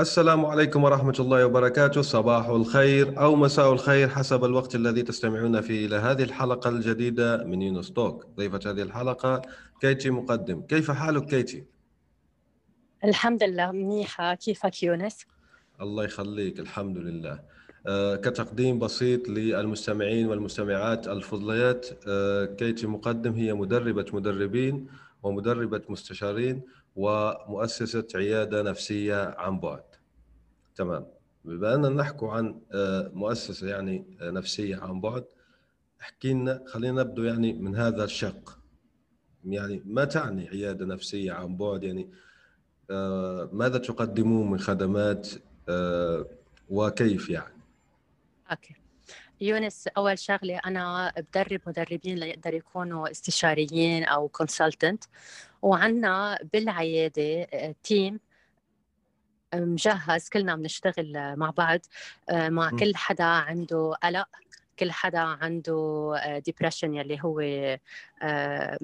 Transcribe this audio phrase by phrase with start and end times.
[0.00, 2.02] السلام عليكم ورحمة الله وبركاته.
[2.02, 7.62] صباح الخير أو مساء الخير حسب الوقت الذي تستمعون فيه إلى هذه الحلقة الجديدة من
[7.62, 9.42] يونس توك ضيفة هذه الحلقة
[9.80, 10.60] كيتي مقدم.
[10.60, 11.64] كيف حالك كيتي؟
[13.04, 13.72] الحمد لله.
[13.72, 14.34] منيحة.
[14.34, 15.26] كيفك يونس؟
[15.80, 16.60] الله يخليك.
[16.60, 17.40] الحمد لله.
[17.86, 21.86] آه، كتقديم بسيط للمستمعين والمستمعات الفضليات.
[22.08, 24.86] آه، كيتي مقدم هي مدربة مدربين
[25.22, 26.62] ومدربة مستشارين
[26.96, 29.89] ومؤسسة عيادة نفسية عن بعد.
[30.80, 31.06] تمام.
[31.44, 35.24] بما أننا نحكي عن آه، مؤسسة يعني آه، نفسية عن بعد
[36.00, 38.58] احكي لنا خلينا نبدو يعني من هذا الشق.
[39.44, 42.10] يعني ما تعني عيادة نفسية عن بعد؟ يعني
[42.90, 45.28] آه، ماذا تقدمون من خدمات
[46.68, 47.62] وكيف يعني؟
[48.50, 48.74] okay.
[49.40, 55.04] يونس أول شغلة أنا بدرب مدربين ليقدروا يكونوا استشاريين أو consultant
[55.62, 57.46] وعندنا بالعيادة
[57.82, 58.20] team
[59.54, 61.80] مجهز كلنا بنشتغل مع بعض
[62.30, 64.28] آه، مع كل حدا عنده قلق
[64.78, 67.40] كل حدا عنده depression آه، يلي هو
[68.22, 68.78] آه،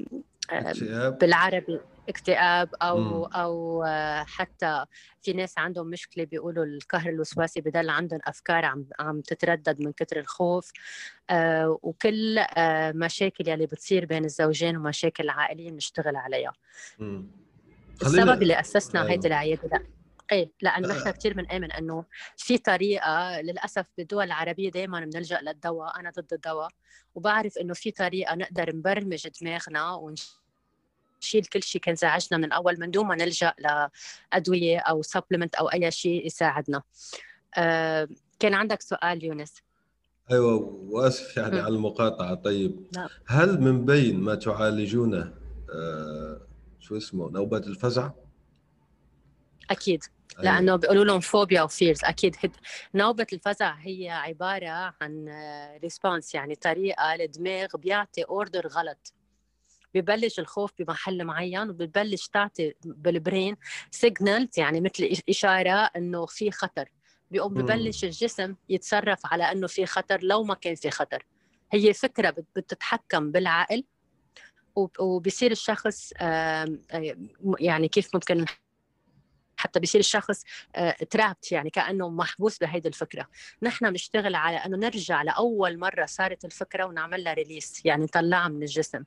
[1.20, 3.24] بالعربي اكتئاب أو مم.
[3.24, 3.84] أو
[4.26, 4.84] حتى
[5.22, 10.18] في ناس عندهم مشكلة بيقولوا القهر الوسواسي بضل عندهم أفكار عم عم تتردد من كثر
[10.20, 10.72] الخوف
[11.30, 16.52] آه وكل آه مشاكل يلي بتصير بين الزوجين ومشاكل عائليه بنشتغل عليها
[16.98, 17.26] مم.
[18.02, 19.12] السبب اللي أسسنا أيوه.
[19.12, 19.95] هيدي العياده
[20.32, 22.04] إيه لأنه نحن كثير بنآمن إنه
[22.36, 26.68] في طريقة للأسف بالدول العربيه دائما بنلجأ للدواء أنا ضد الدواء
[27.14, 32.90] وبعرف إنه في طريقة نقدر نبرمج دماغنا ونشيل كل شيء كان زعجنا من الأول من
[32.90, 36.82] دون ما نلجأ لأدوية أو سبلمنت أو أي شيء يساعدنا
[37.58, 39.54] آه كان عندك سؤال يونس
[40.30, 40.54] أيوه
[40.88, 41.64] وأسف يعني م.
[41.64, 43.08] على المقاطعة طيب لا.
[43.26, 45.34] هل من بين ما تعالجونه
[45.74, 46.40] آه
[46.80, 48.10] شو اسمه نوبة الفزع؟
[49.70, 50.04] أكيد.
[50.38, 52.36] لأنه بيقولوا لهم فوبيا و fears أكيد.
[52.94, 55.28] نوبة الفزع هي عبارة عن
[55.82, 59.14] response يعني طريقة الدماغ بيعطي order غلط.
[59.94, 63.56] ببلش الخوف بمحل معين وبتبلش تعطي بال brain
[63.90, 66.88] signal يعني مثل إشارة إنه في خطر.
[67.30, 71.26] بيقوم ببلش الجسم يتصرف على إنه في خطر لو ما كان في خطر.
[71.72, 73.84] هي فكرة بتتحكم بالعقل
[74.98, 76.12] وبصير الشخص
[77.60, 78.44] يعني كيف ممكن
[79.66, 80.44] حتى بيصير الشخص
[81.10, 83.26] trapped آه، يعني كأنه محبوس بهيدي الفكرة.
[83.62, 88.62] نحن بنشتغل على إنه نرجع لأول مرة صارت الفكرة ونعمل لها release يعني نطلعها من
[88.62, 89.04] الجسم.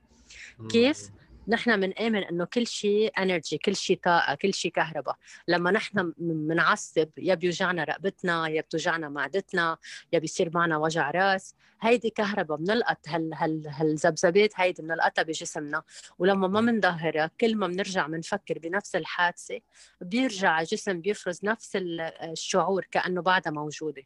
[0.70, 1.10] كيف؟
[1.48, 5.16] نحن بنآمن إنه كل شيء energy كل شيء طاقة كل شيء كهرباء.
[5.48, 9.76] لما نحن بنعصب يا بيوجعنا رقبتنا يا بتوجعنا معدتنا
[10.12, 11.54] يا بيصير معنا وجع راس.
[11.80, 15.82] هيدي كهرباء بنلقط هال هال هالذبذبات هيدي بنلقطها بجسمنا.
[16.18, 19.60] ولما ما بنظهرها كل ما بنرجع بنفكر بنفس الحادثة
[20.00, 24.02] بيرجع الجسم بيفرز نفس الشعور كأنه بعدها موجودة.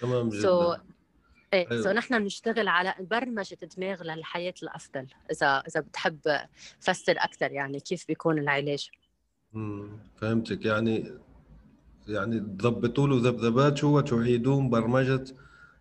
[0.00, 0.42] تمام جدا.
[0.42, 0.80] so,
[1.52, 1.92] إيه سو أيوة.
[1.92, 6.20] نحن بنشتغل على برمجه الدماغ للحياة الأفضل إذا إذا بتحب
[6.80, 8.90] فسر أكثر يعني كيف بيكون العلاج.
[9.54, 10.64] امم فهمتك.
[10.64, 11.18] يعني
[12.08, 15.24] يعني تضبطوا له ذبذباته وتعيدون برمجة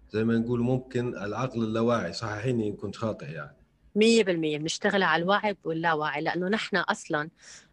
[0.10, 3.56] زي ما نقول ممكن العقل اللاواعي صححيني ان كنت خاطئ يعني.
[3.96, 4.58] مية بالمية.
[4.58, 7.30] بنشتغل على الوعي واللاوعي لأنه نحن أصلا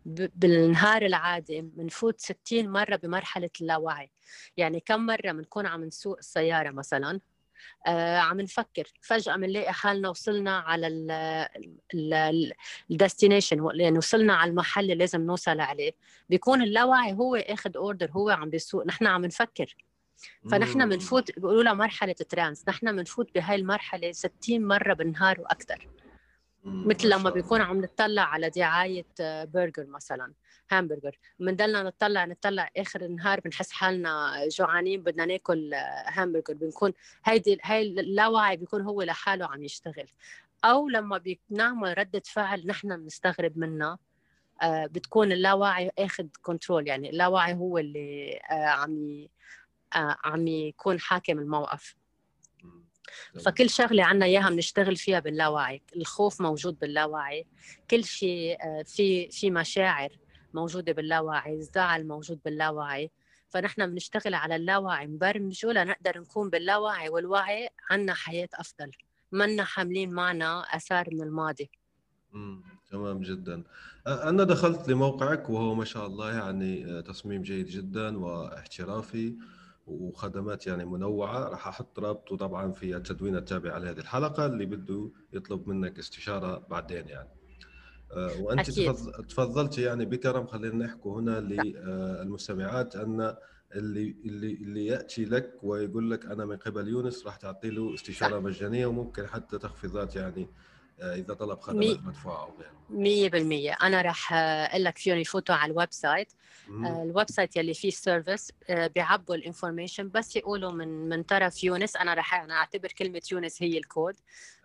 [0.07, 4.11] بالنهار العادي بنفوت 60 مرة بمرحلة اللاوعي.
[4.57, 7.21] يعني كم مرة بنكون عم نسوق السيارة مثلا؟
[7.87, 8.93] عم نفكر.
[9.01, 10.87] فجأة بنلاقي حالنا وصلنا على
[12.91, 15.93] الديستنيشن يعني وصلنا على المحل اللي لازم نوصل عليه.
[16.31, 18.87] بيكون اللاوعي هو آخذ order هو عم بيسوق.
[18.87, 19.77] نحن عم نفكر.
[20.51, 22.69] فنحن بنفوت بيقولوا لها مرحلة trance.
[22.69, 25.89] نحن بنفوت بهاي المرحلة 60 مرة بالنهار وأكثر
[26.69, 30.33] مثل لما بيكون عم نطلع على دعاية برجر مثلا
[30.73, 35.75] همبرجر بنضلنا نطلع نطلع آخر النهار بنحس حالنا جوعانين بدنا ناكل
[36.17, 36.93] همبرجر بنكون
[37.25, 40.07] هيدي هاي اللاوعي بيكون هو لحاله عم يشتغل.
[40.65, 43.99] أو لما بنعمل ردة فعل نحن بنستغرب منها
[44.63, 49.27] آه بتكون اللاوعي آخذ كنترول يعني اللاوعي هو اللي آه عم
[49.95, 51.97] آه عم يكون حاكم الموقف.
[53.45, 57.47] فكل شغلة عنا إياها بنشتغل فيها باللاوعي الخوف موجود باللاوعي
[57.91, 60.09] كل شيء آه، في في مشاعر
[60.55, 63.11] موجودة باللاوعي الزعل موجود باللاوعي
[63.49, 68.91] فنحن بنشتغل على اللاوعي نبرمجه لنقدر نكون باللاوعي والوعي عنا حياة أفضل
[69.33, 71.71] منا حاملين معنا آثار من الماضي.
[72.33, 72.63] مم.
[72.91, 73.65] تمام جدا.
[74.07, 79.37] أنا دخلت لموقعك وهو ما شاء الله يعني تصميم جيد جدا واحترافي.
[79.89, 85.69] وخدمات يعني منوعة راح أحط رابطه طبعا في التدوين التابع لهذه الحلقة اللي بده يطلب
[85.69, 87.29] منك استشارة بعدين يعني.
[88.41, 88.95] وأنت أكيد.
[89.29, 93.35] تفضلت يعني بكرم خلينا نحكي هنا للمستمعات أن
[93.75, 98.39] اللي اللي اللي يأتي لك ويقول لك أنا من قبل يونس راح تعطي له استشارة
[98.41, 100.49] مجانية وممكن حتى تخفيضات يعني آه،
[101.01, 102.79] إذا طلب خدمات مدفوعة أو غيره.
[102.91, 106.33] 100% أنا راح أقول لك فيهم يفوتوا على ال website.
[106.69, 111.65] آه، ال website يلي فيه service آه، بيعبوا ال information بس يقولوا من من طرف
[111.65, 111.97] يونس.
[111.97, 114.15] أنا راح أنا أعتبر كلمة يونس هي الكود.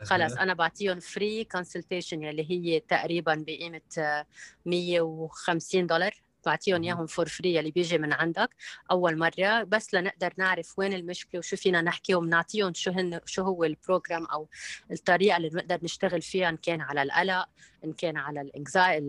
[0.04, 4.26] خلص أنا بعطيهم free consultation يلي هي تقريبا بقيمة
[4.66, 6.14] 150 دولار.
[6.46, 8.50] بعطيهم إياهم for free اللي بيجي من عندك
[8.92, 9.64] أول مرة.
[9.64, 14.26] بس لنقدر نعرف وين المشكلة وشو فينا نحكي وبنعطيهم شو هن شو هو ال program
[14.26, 14.50] أو
[14.92, 17.50] الطريقة اللي بنقدر نشتغل فيها إن كان على القلق
[17.86, 19.04] إن كان على ال anxiety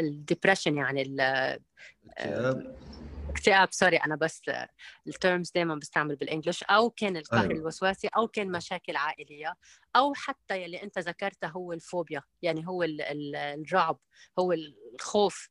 [0.00, 1.16] ال depression يعني
[3.28, 3.68] اكتئاب.
[3.72, 4.42] sorry أنا بس
[5.06, 6.62] ال terms دائما بستعمل بال English.
[6.62, 7.52] أو كان القهر أيوة.
[7.52, 9.54] الوسواسي أو كان مشاكل عائلية
[9.96, 13.98] أو حتى يلي أنت ذكرته هو الفوبيا يعني هو الرعب
[14.38, 14.52] هو
[14.94, 15.50] الخوف.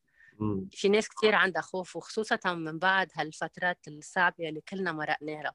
[0.71, 5.53] في ناس كثير عندها خوف وخصوصا من بعد هالفترات الصعبة اللي كلنا مرقناها.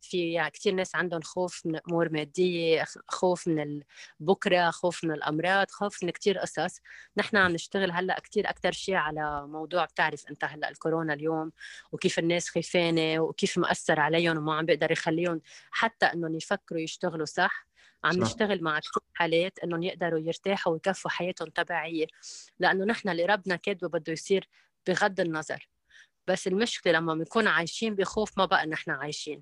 [0.00, 3.80] في يعني كثير ناس عندهم خوف من امور ماديه خوف من
[4.20, 6.80] بكرة خوف من الأمراض خوف من كثير قصص.
[7.16, 11.52] نحن عم نشتغل هلأ كثير أكثر شيء على موضوع بتعرف أنت هلأ الكورونا اليوم
[11.92, 15.40] وكيف الناس خيفانه وكيف مأثر عليهم وما عم بيقدر يخليهم
[15.70, 17.66] حتى إنهم يفكروا يشتغلوا صح.
[18.04, 18.20] عم.
[18.20, 22.06] نشتغل مع كثير حالات إنهم يقدروا يرتاحوا ويكفوا حياتهم طبيعية.
[22.58, 24.48] لأنه نحن اللي ربنا كاتبه بده يصير
[24.86, 25.68] بغض النظر.
[26.28, 29.40] بس المشكلة لما بنكون عايشين بخوف ما بقى نحن عايشين.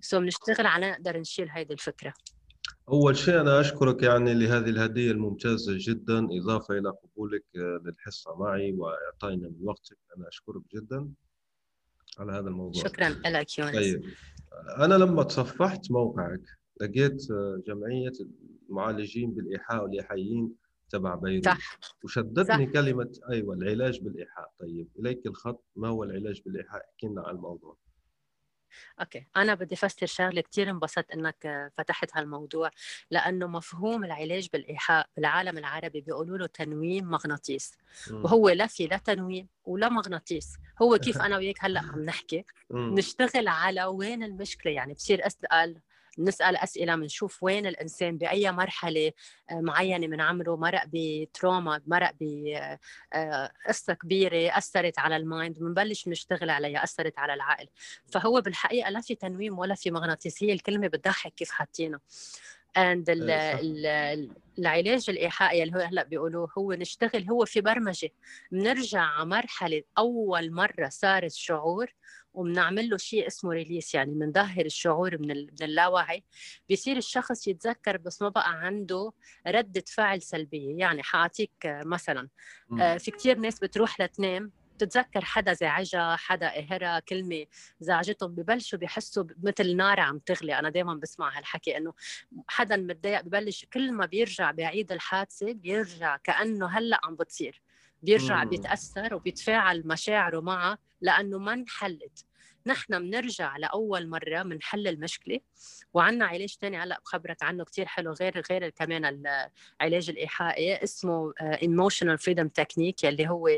[0.00, 2.14] سو بنشتغل على نقدر نشيل هيدي الفكرة.
[2.88, 9.48] أول شيء أنا أشكرك يعني لهذه الهدية الممتازة جدا إضافة إلى قبولك للحصة معي وإعطائنا
[9.48, 9.98] من وقتك.
[10.16, 11.08] أنا أشكرك جدا
[12.18, 12.82] على هذا الموضوع.
[12.82, 13.74] شكرا لك يونس.
[13.74, 14.02] طيب
[14.78, 16.42] أنا لما تصفحت موقعك
[16.80, 17.26] لقيت
[17.66, 18.12] جمعية
[18.68, 20.54] المعالجين بالإيحاء والايحائيين
[20.90, 21.44] تبع بيروت.
[21.44, 22.72] صح وشدتني صح.
[22.72, 24.52] كلمة أيوه العلاج بالإيحاء.
[24.60, 27.76] طيب إليك الخط ما هو العلاج بالإيحاء؟ احكي لنا عن الموضوع.
[29.00, 32.70] أوكي أنا بدي أفسر شغلة كثير انبسطت إنك فتحت هالموضوع
[33.10, 37.72] لأنه مفهوم العلاج بالإيحاء بالعالم العربي بيقولوا له تنويم مغناطيس.
[38.10, 40.56] وهو لا في لا تنويم ولا مغناطيس.
[40.82, 42.44] هو كيف أنا وياك هلأ عم نحكي؟
[42.98, 45.80] نشتغل على وين المشكلة؟ يعني بصير أسأل
[46.18, 49.12] نسأل أسئلة بنشوف وين الإنسان بأي مرحلة
[49.50, 55.58] آه، معينة من عمره مرق ب trauma مرق بقصه آه، كبيرة أثرت على ال mind
[55.58, 57.68] بنبلش نشتغل عليها أثرت على العقل.
[58.12, 62.00] فهو بالحقيقة لا في تنويم ولا في مغناطيسيه الكلمة بتضحك كيف حاطينها.
[62.76, 64.28] and إيه،
[64.58, 68.10] العلاج الإيحائي اللي هو هلأ بيقولوه هو نشتغل هو في برمجة.
[68.52, 71.94] بنرجع على مرحلة أول مرة صار الشعور
[72.34, 76.24] وبنعمل له شيء اسمه release يعني بنظهر الشعور من من اللاوعي.
[76.68, 79.12] بيصير الشخص يتذكر بس ما بقى عنده
[79.46, 80.78] ردة فعل سلبية.
[80.78, 82.28] يعني حأعطيك مثلا
[82.80, 87.46] آه، في كثير ناس بتروح لتنام بتتذكر حدا زعجها حدا قهرها كلمة
[87.80, 90.58] زعجتهم ببلشوا بيحسوا مثل نار عم تغلي.
[90.58, 91.92] أنا دائما بسمع هالحكي إنه
[92.48, 97.62] حدا متضايق ببلش كل ما بيرجع بيعيد الحادثة بيرجع كأنه هلأ عم بتصير.
[98.02, 102.24] بيرجع بيتأثر وبيتفاعل مشاعره معها لأنه ما انحلت.
[102.66, 105.40] نحن بنرجع لأول مرة بنحل المشكلة.
[105.94, 109.04] وعندنا علاج ثاني هلأ بخبرك عنه كثير حلو غير غير كمان
[109.80, 113.48] العلاج الإيحائي اسمه emotional freedom technique يلي هو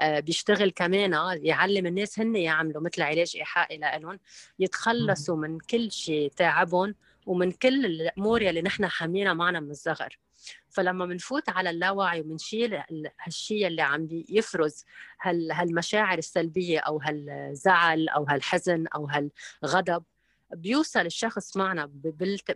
[0.00, 4.18] آه، بيشتغل كمان آه، يعلم الناس هن يعملوا مثل علاج إيحائي لهم
[4.58, 6.94] يتخلصوا من كل شيء تعبهم
[7.26, 10.18] ومن كل الأمور يلي نحن حاملينها معنا من الصغر.
[10.70, 12.82] فلما بنفوت على اللاوعي وبنشيل
[13.20, 14.84] هالشيء اللي عم يفرز
[15.22, 20.04] هال هالمشاعر السلبية أو هالزعل أو هالحزن أو هالغضب
[20.54, 21.86] بيوصل الشخص معنا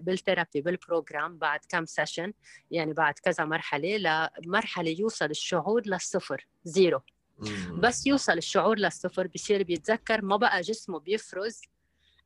[0.01, 2.33] بال therapy بال program بعد كم session
[2.71, 7.01] يعني بعد كذا مرحلة لمرحله يوصل الشعور للصفر zero.
[7.79, 11.61] بس يوصل الشعور للصفر بصير بيتذكر ما بقى جسمه بيفرز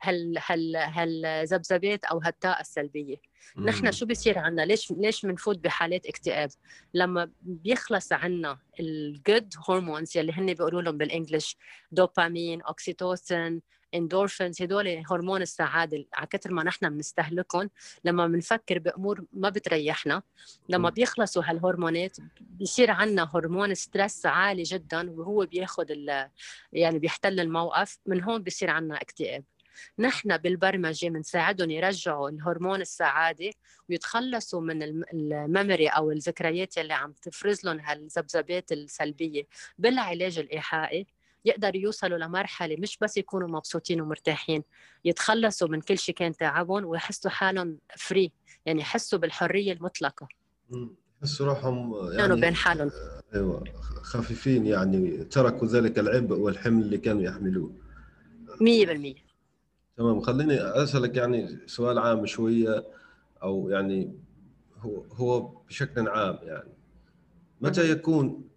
[0.05, 3.17] هال هال هالذبذبات أو هالطاقة السلبية.
[3.59, 6.51] نحن شو بيصير عنا؟ ليش ليش بنفوت بحالات اكتئاب؟
[6.95, 11.57] لما بيخلص عنا ال good hormones يلي هن بيقولوا لهم بال English
[11.93, 13.63] dopamine oxytocin
[13.95, 16.05] endorphins هدول هرمون السعادة.
[16.15, 17.71] على كثر ما نحن بنستهلكهم
[18.05, 20.23] لما بنفكر بأمور ما بتريحنا
[20.69, 25.87] لما بيخلصوا هالهرمونات بيصير عندنا هرمون stress عالي جدا وهو بياخذ
[26.73, 27.99] يعني بيحتل الموقف.
[28.07, 29.45] من هون بيصير عندنا اكتئاب.
[29.99, 33.51] نحن بالبرمجة بنساعدهم يرجعوا الهرمون السعادة
[33.91, 39.47] ويتخلصوا من ال memory أو الذكريات اللي عم تفرز لهم هالذبذبات السلبية
[39.79, 41.07] بالعلاج الإيحائي.
[41.47, 44.63] يقدروا يوصلوا لمرحلة مش بس يكونوا مبسوطين ومرتاحين
[45.05, 48.33] يتخلصوا من كل شيء كان تعبهم ويحسوا حالهم free
[48.67, 50.29] يعني يحسوا بالحرية المطلقة.
[51.23, 52.91] يحسوا روحهم يعني كانوا بين حالهم؟
[53.35, 53.65] أيوه
[54.03, 57.73] خفيفين يعني تركوا ذلك العبء والحمل اللي كانوا يحملوه.
[58.61, 59.24] 100%
[59.97, 60.21] تمام.
[60.21, 62.85] خليني أسألك يعني سؤال عام شوية
[63.43, 64.15] أو يعني
[64.79, 66.71] هو هو بشكل عام يعني.
[67.61, 68.49] متى يكون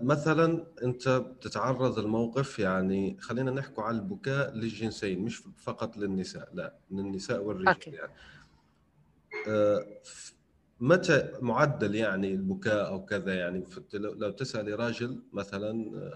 [0.00, 7.42] مثلا أنت بتتعرض لموقف يعني خلينا نحكي على البكاء للجنسين مش فقط للنساء لا للنساء
[7.42, 7.90] والرجال أوكي.
[7.90, 8.12] يعني.
[10.80, 15.70] متى معدل يعني البكاء أو كذا يعني؟ لو تسألي راجل مثلا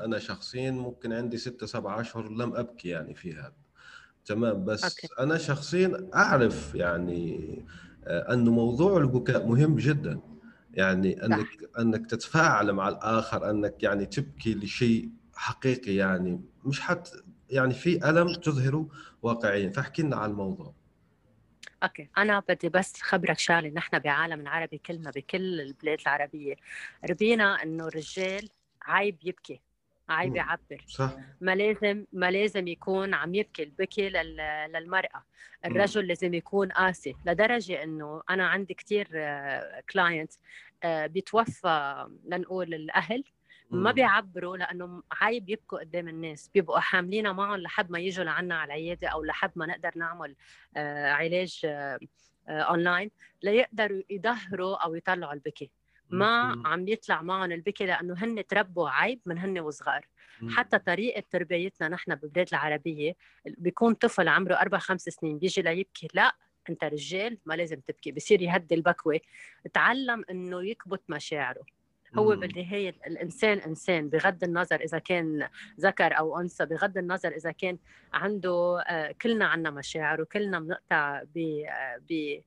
[0.05, 3.64] أنا شخصيا ممكن عندي ستة سبعة أشهر لم أبكي يعني في هذا.
[4.27, 5.15] تمام بس okay.
[5.21, 7.65] أنا شخصيا أعرف يعني
[8.07, 10.21] أنه موضوع البكاء مهم جدا.
[10.73, 11.81] يعني أنك صح.
[11.81, 17.09] أنك تتفاعل مع الآخر أنك يعني تبكي لشيء حقيقي يعني مش حت
[17.51, 18.89] يعني في ألم تظهره
[19.23, 19.71] واقعيا.
[19.71, 20.75] فاحكي لنا عن الموضوع.
[21.83, 22.09] okay.
[22.19, 23.69] أنا بدي بس خبرك شغلة.
[23.69, 26.55] نحن بعالم العربي كلنا بكل البلاد العربية.
[27.11, 28.49] ربينا إنه الرجال
[28.83, 29.61] عيب يبكي.
[30.09, 30.85] عيب يعبر.
[30.87, 31.17] صح.
[31.41, 35.25] ما لازم ما لازم يكون عم يبكي البكي للمرأة.
[35.65, 36.09] الرجل مم.
[36.09, 39.09] لازم يكون قاسي لدرجة إنه أنا عندي كثير
[39.91, 40.33] كلاينت
[40.83, 43.25] آه، بيتوفى لنقول الأهل
[43.71, 46.51] ما بيعبروا لأنه عيب يبكوا قدام الناس.
[46.55, 50.35] بيبقوا حاملينها معهم لحد ما يجوا لعنا على العيادة أو لحد ما نقدر نعمل
[50.77, 51.61] آه، علاج
[52.49, 55.71] اونلاين آه، ليقدروا يظهروا أو يطلعوا البكي.
[56.11, 60.07] ما عم يطلع معهم البكي لأنه هن تربوا عيب من هن وصغار.
[60.49, 66.37] حتى طريقة تربيتنا نحن بالبلاد العربية بيكون طفل عمره أربع خمس سنين بيجي ليبكي لا
[66.71, 69.21] أنت رجال ما لازم تبكي بصير يهدي البكوة.
[69.73, 71.63] تعلم إنه يكبت مشاعره.
[72.19, 75.49] هو بالنهاية الإنسان إنسان بغض النظر إذا كان
[75.81, 77.79] ذكر أو أنثى بغض النظر إذا كان
[78.13, 82.41] عنده آه، كلنا عنا مشاعر وكلنا بنقطع ب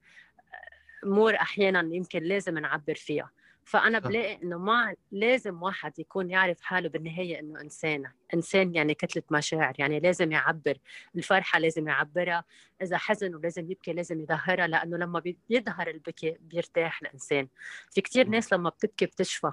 [1.04, 3.32] أمور أحيانا يمكن لازم نعبر فيها.
[3.68, 8.12] فأنا بلاقي إنه ما لازم واحد يكون يعرف حاله بالنهاية إنه إنسان.
[8.34, 10.78] إنسان يعني كتلة مشاعر يعني لازم يعبر.
[11.16, 12.44] الفرحة لازم يعبرها.
[12.82, 15.20] إذا حزن ولازم يبكي لازم يظهرها لأنه لما
[15.50, 17.48] بيظهر البكي بيرتاح الإنسان.
[17.92, 19.52] في كثير ناس لما بتبكي بتشفى.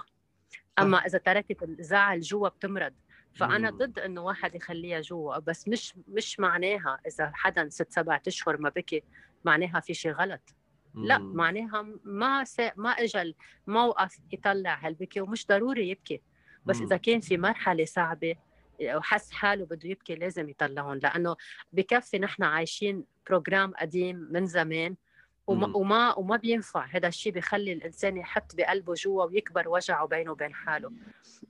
[0.79, 2.93] أما إذا تركت الزعل جوا بتمرض.
[3.33, 8.57] فأنا ضد إنه واحد يخليها جوا بس مش مش معناها إذا حدا ست سبع أشهر
[8.57, 9.03] ما بكي
[9.45, 10.55] معناها في شيء غلط.
[10.97, 12.59] لا معناها ما س...
[12.75, 13.33] ما اجى
[13.67, 16.21] الموقف يطلع هالبكي ومش ضروري يبكي.
[16.65, 18.35] بس إذا كان في مرحلة صعبة
[18.83, 21.35] وحس حاله بده يبكي لازم يطلعهم لأنه
[21.73, 24.95] بكفي نحن عايشين بروجرام قديم من زمان
[25.47, 26.85] وما وما وما بينفع.
[26.85, 30.91] هذا الشيء بخلي الإنسان يحط بقلبه جوا ويكبر وجعه بينه وبين حاله.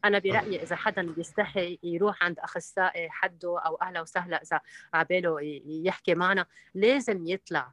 [0.06, 4.60] أنا برأيي إذا حدا بيستحي يروح عند أخصائي حده أو أهلا وسهلا إذا
[4.94, 7.72] عباله يحكي معنا لازم يطلع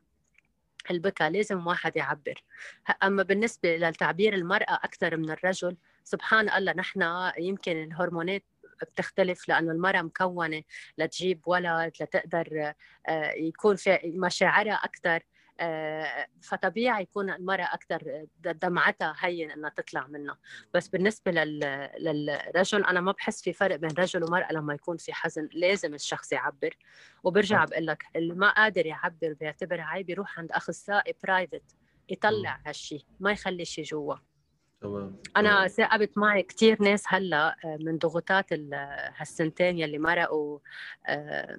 [0.91, 2.45] البكا لازم واحد يعبر.
[3.03, 8.45] أما بالنسبة لتعبير المرأة أكثر من الرجل سبحان الله نحن يمكن الهرمونات
[8.83, 10.62] بتختلف لأنه المرأة مكونة
[10.99, 12.75] لتجيب ولد لتقدر
[13.09, 15.23] آه، يكون في مشاعرها أكثر.
[16.41, 20.39] فطبيعي يكون المرأة أكثر دمعتها هين إنها تطلع منها.
[20.75, 25.49] بس بالنسبة للرجل أنا ما بحس في فرق بين رجل ومرأة لما يكون في حزن
[25.53, 26.77] لازم الشخص يعبر.
[27.25, 31.77] وبرجع بقول لك اللي ما قادر يعبر بيعتبر عيب يروح عند أخصائي private
[32.09, 34.15] يطلع هالشيء ما يخلي شيء جوا.
[34.83, 38.53] تمام أنا ثاقبت معي كثير ناس هلأ آه، من ضغوطات
[39.17, 40.59] هالسنتين يلي مرقوا
[41.07, 41.57] آه،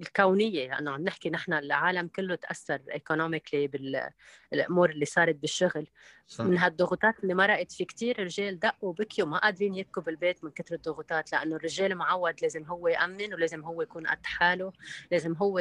[0.00, 3.66] الكونية لأنه عم نحكي نحن العالم كله تأثر economically
[4.52, 5.86] بالامور اللي صارت بالشغل.
[6.26, 6.44] صح.
[6.44, 10.74] من هالضغوطات اللي مرقت في كتير رجال دقوا بكيوا ما قادرين يبكوا بالبيت من كثر
[10.74, 14.72] الضغوطات لأنه الرجال معود لازم هو يأمن ولازم هو يكون قد حاله
[15.10, 15.58] لازم هو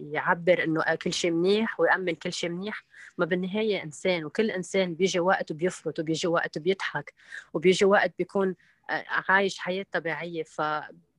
[0.00, 2.84] يعبر إنه كل شيء منيح ويأمن كل شيء منيح.
[3.18, 7.14] ما بالنهاية إنسان وكل إنسان بيجي وقت وبيفرط وبيجي وقت وبيضحك
[7.54, 8.56] وبيجي وقت بيكون
[8.90, 10.42] آه، عايش حياة طبيعية.
[10.42, 10.60] ف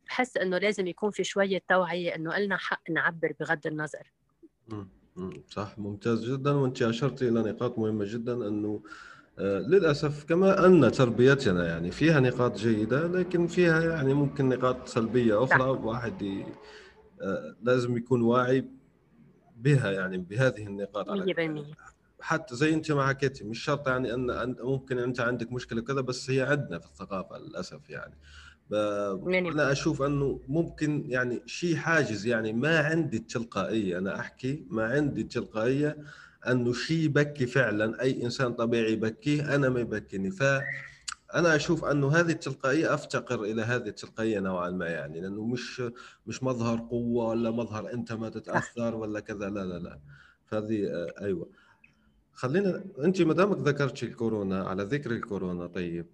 [0.09, 4.11] بحس إنه لازم يكون في شوية توعية إنه لنا حق نعبر بغض النظر.
[5.49, 8.81] صح ممتاز جدا وأنت اشرتي إلى نقاط مهمة جدا إنه
[9.39, 15.43] آه، للأسف كما أن تربيتنا يعني فيها نقاط جيدة لكن فيها يعني ممكن نقاط سلبية
[15.43, 16.45] أخرى واحد
[17.21, 18.65] آه، لازم يكون واعي
[19.55, 21.21] بها يعني بهذه النقاط على
[22.21, 26.29] حتى زي أنت ما حكيتي مش شرط يعني أن ممكن أنت عندك مشكلة كذا بس
[26.29, 28.17] هي عندنا في الثقافة للأسف يعني.
[29.53, 35.21] أنا أشوف أنه ممكن يعني شيء حاجز يعني ما عندي التلقائية أنا أحكي ما عندي
[35.21, 35.97] التلقائية
[36.47, 40.31] أنه شيء يبكي فعلا أي إنسان طبيعي يبكيه أنا ما يبكيني.
[40.31, 40.43] ف
[41.35, 45.81] أنا أشوف أنه هذه التلقائية أفتقر إلى هذه التلقائية نوعا ما يعني لأنه مش
[46.27, 49.99] مش مظهر قوة ولا مظهر أنت ما تتأثر ولا كذا لا لا لا.
[50.45, 51.49] فهذه آه، أيوه.
[52.33, 56.05] خلينا أنت ما دامك ذكرتي الكورونا على ذكر الكورونا طيب.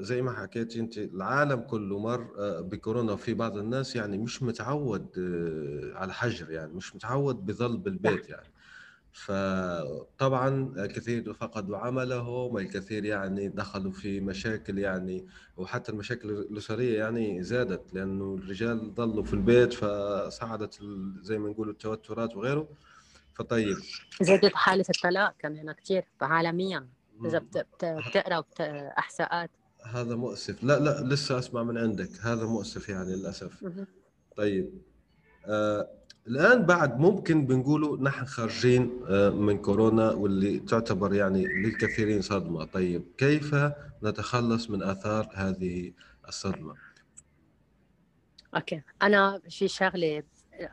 [0.00, 2.26] زي ما حكيتي انت العالم كله مر
[2.60, 5.08] بكورونا وفي بعض الناس يعني مش متعود
[5.94, 8.48] على حجر يعني مش متعود بظل بالبيت يعني.
[9.12, 15.26] فطبعا الكثير فقدوا عملهم الكثير يعني دخلوا في مشاكل يعني
[15.56, 20.78] وحتى المشاكل الأسرية يعني زادت لأنه الرجال ضلوا في البيت فصعدت
[21.20, 22.68] زي ما نقول التوترات وغيره.
[23.34, 23.76] فطيب.
[24.20, 26.88] زادت حالة الطلاق كمان كثير عالميا.
[27.24, 28.44] إذا بتقرأ
[28.98, 29.50] إحصاءات.
[29.84, 30.64] هذا مؤسف.
[30.64, 32.10] لا لا لسه أسمع من عندك.
[32.20, 33.64] هذا مؤسف يعني للأسف.
[34.36, 34.82] طيب.
[35.46, 35.88] آه
[36.26, 42.64] الآن بعد ممكن بنقولوا نحن خارجين آه، من كورونا واللي تعتبر يعني للكثيرين صدمة.
[42.64, 43.54] طيب كيف
[44.02, 45.92] نتخلص من آثار هذه
[46.28, 46.74] الصدمة؟
[48.54, 48.82] أوكي.
[49.02, 50.22] أنا في شغله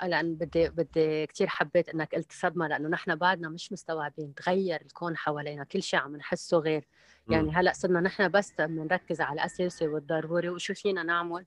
[0.04, 5.18] لأن بدي بدي كثير حبيت إنك قلت صدمة لأنه نحن بعدنا مش مستوعبين تغير الكون
[5.18, 6.88] حوالينا كل شيء عم نحسه غير.
[7.30, 11.46] يعني هلأ صرنا نحن بس بنركز على الأساسي والضروري وشو فينا نعمل.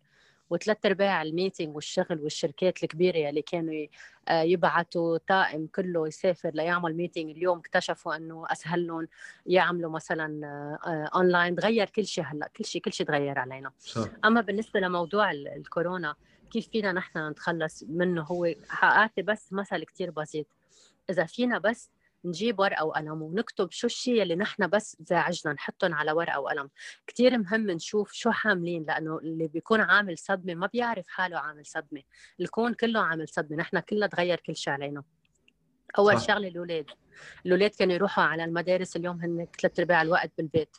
[0.51, 3.87] وثلاث أرباع ال meeting والشغل والشركات الكبيرة اللي كانوا
[4.29, 9.09] آه، يبعثوا طاقم كله يسافر ليعمل meeting اليوم اكتشفوا إنه أسهل لهم
[9.47, 10.41] يعملوا مثلا
[11.15, 13.71] اونلاين آه، تغير كل شيء هلأ كل شيء كل شيء تغير علينا.
[13.79, 14.09] صح.
[14.25, 16.15] أما بالنسبة لموضوع الكورونا
[16.51, 20.47] كيف فينا نحن نتخلص منه؟ هو حقاتي بس مثل كتير بسيط
[21.11, 21.91] إذا فينا بس
[22.25, 26.71] نجيب ورقة وقلم ونكتب شو الشيء اللي نحن بس زعجنا نحطهم على ورقة وقلم.
[27.07, 32.03] كثير مهم نشوف شو حاملين لأنه اللي بيكون عامل صدمة ما بيعرف حاله عامل صدمة.
[32.41, 35.03] الكون كله عامل صدمة نحن كلنا تغير كل شيء علينا.
[35.99, 36.27] أول صح.
[36.27, 36.87] شغلة الاولاد
[37.47, 40.77] الاولاد كانوا يروحوا على المدارس اليوم هن ثلاث أرباع الوقت بالبيت.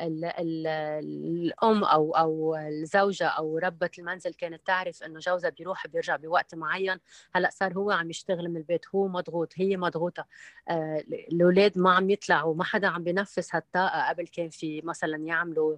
[0.00, 6.98] الأم أو أو الزوجة أو ربة المنزل كانت تعرف إنه جوزها بيروح بيرجع بوقت معين
[7.34, 10.26] هلأ صار هو عم يشتغل من البيت هو مضغوط هي مضغوطة.
[10.68, 15.76] آه، الأولاد ما عم يطلعوا ما حدا عم بينفس هالطاقة قبل كان في مثلا يعملوا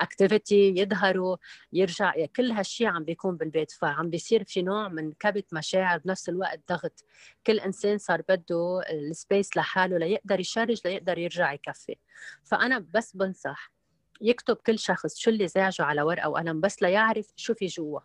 [0.00, 1.36] activity آه، يظهروا
[1.72, 3.70] يرجع يعني كل هالشيء عم بيكون بالبيت.
[3.70, 7.04] فعم بيصير في نوع من كبت مشاعر بنفس الوقت ضغط.
[7.46, 11.96] كل إنسان صار بده ال space لحاله ليقدر ي charge ليقدر يرجع يكفي.
[12.44, 13.72] فأنا بس بنصح
[14.20, 18.00] يكتب كل شخص شو اللي زعجه على ورقة وقلم بس ليعرف شو في جوا.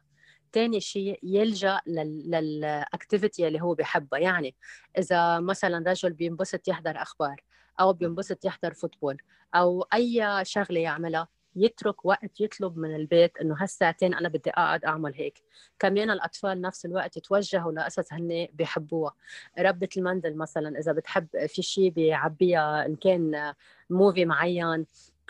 [0.52, 4.56] تاني شيء يلجأ لل activity اللي هو بحبها يعني
[4.98, 7.44] إذا مثلا رجل بينبسط يحضر أخبار
[7.80, 9.18] أو بينبسط يحضر football
[9.56, 15.14] أو أي شغلة يعملها يترك وقت يطلب من البيت إنه هالساعتين أنا بدي أقعد أعمل
[15.16, 15.42] هيك.
[15.80, 19.14] كمان الأطفال نفس الوقت يتوجهوا لقصص هن بيحبوها.
[19.60, 23.54] ربة المنزل مثلا إذا بتحب في شيء بيعبيها إن كان
[23.90, 24.86] movie معين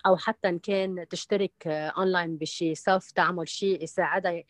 [0.05, 4.43] أو حتى إن كان تشترك اونلاين بشيء سوف تعمل شيء يساعدها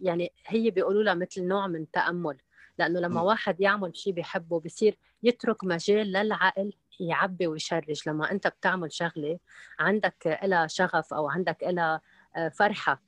[0.00, 2.36] يعني هي بيقولوا لها مثل نوع من تأمل.
[2.78, 8.00] لأنه لما واحد يعمل شيء بيحبه بصير يترك مجال للعقل يعبي ويشرج.
[8.06, 9.38] لما أنت بتعمل شغلة
[9.78, 12.00] عندك لها شغف أو عندك لها
[12.36, 13.02] آه، فرحة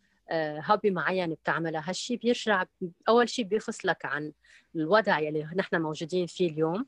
[0.71, 2.65] هوبي آه، معين بتعملها هالشيء بيرجع
[3.09, 4.33] أول شيء بيفصلك عن
[4.77, 6.87] الوضع يلي نحن موجودين فيه اليوم.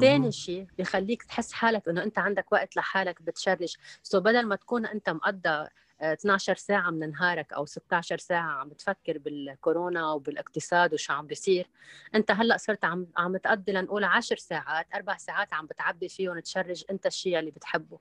[0.00, 3.76] ثاني شيء بخليك تحس حالك إنه أنت عندك وقت لحالك بتشرج.
[4.02, 5.68] سو بدل ما تكون أنت مقضى
[6.00, 11.70] 12 ساعة من نهارك أو 16 ساعة عم بتفكر بالكورونا وبالاقتصاد وشو عم بيصير.
[12.14, 16.84] أنت هلأ صرت عم عم تقضي لنقول 10 ساعات أربع ساعات عم بتعبي فيهم تشارج
[16.90, 17.98] أنت الشيء اللي بتحبه.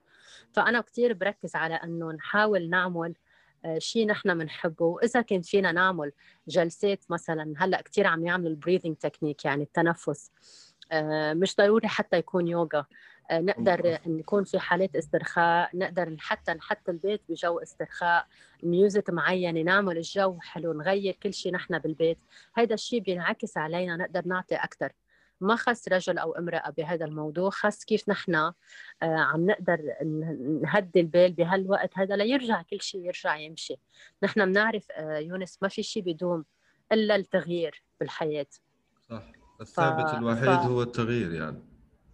[0.54, 3.14] فأنا كثير بركز على أنه نحاول نعمل
[3.66, 6.12] آه، شيء نحن بنحبه وإذا كان فينا نعمل
[6.48, 10.32] جلسات مثلا هلأ كثير عم يعملوا ال breathing technique يعني التنفس.
[10.92, 12.86] آه، مش ضروري حتى يكون يوغا
[13.32, 18.28] نقدر نكون في حالات استرخاء نقدر حتى نحط البيت بجو استرخاء
[18.64, 22.18] music معينه نعمل الجو حلو نغير كل شيء نحن بالبيت.
[22.54, 24.92] هذا الشيء بينعكس علينا نقدر نعطي أكثر
[25.42, 28.54] ما خص رجل أو امرأة بهذا الموضوع خص كيف نحن آه،
[29.02, 29.80] عم نقدر
[30.64, 33.76] نهدي البال بهالوقت هذا ليرجع كل شيء يرجع يمشي.
[34.24, 36.46] نحن بنعرف آه، يونس ما في شيء بيدوم
[36.92, 38.48] إلا التغيير بالحياة.
[39.10, 39.24] صح.
[39.62, 40.14] الثابت ف...
[40.14, 40.50] الوحيد ف...
[40.50, 41.64] هو التغيير يعني.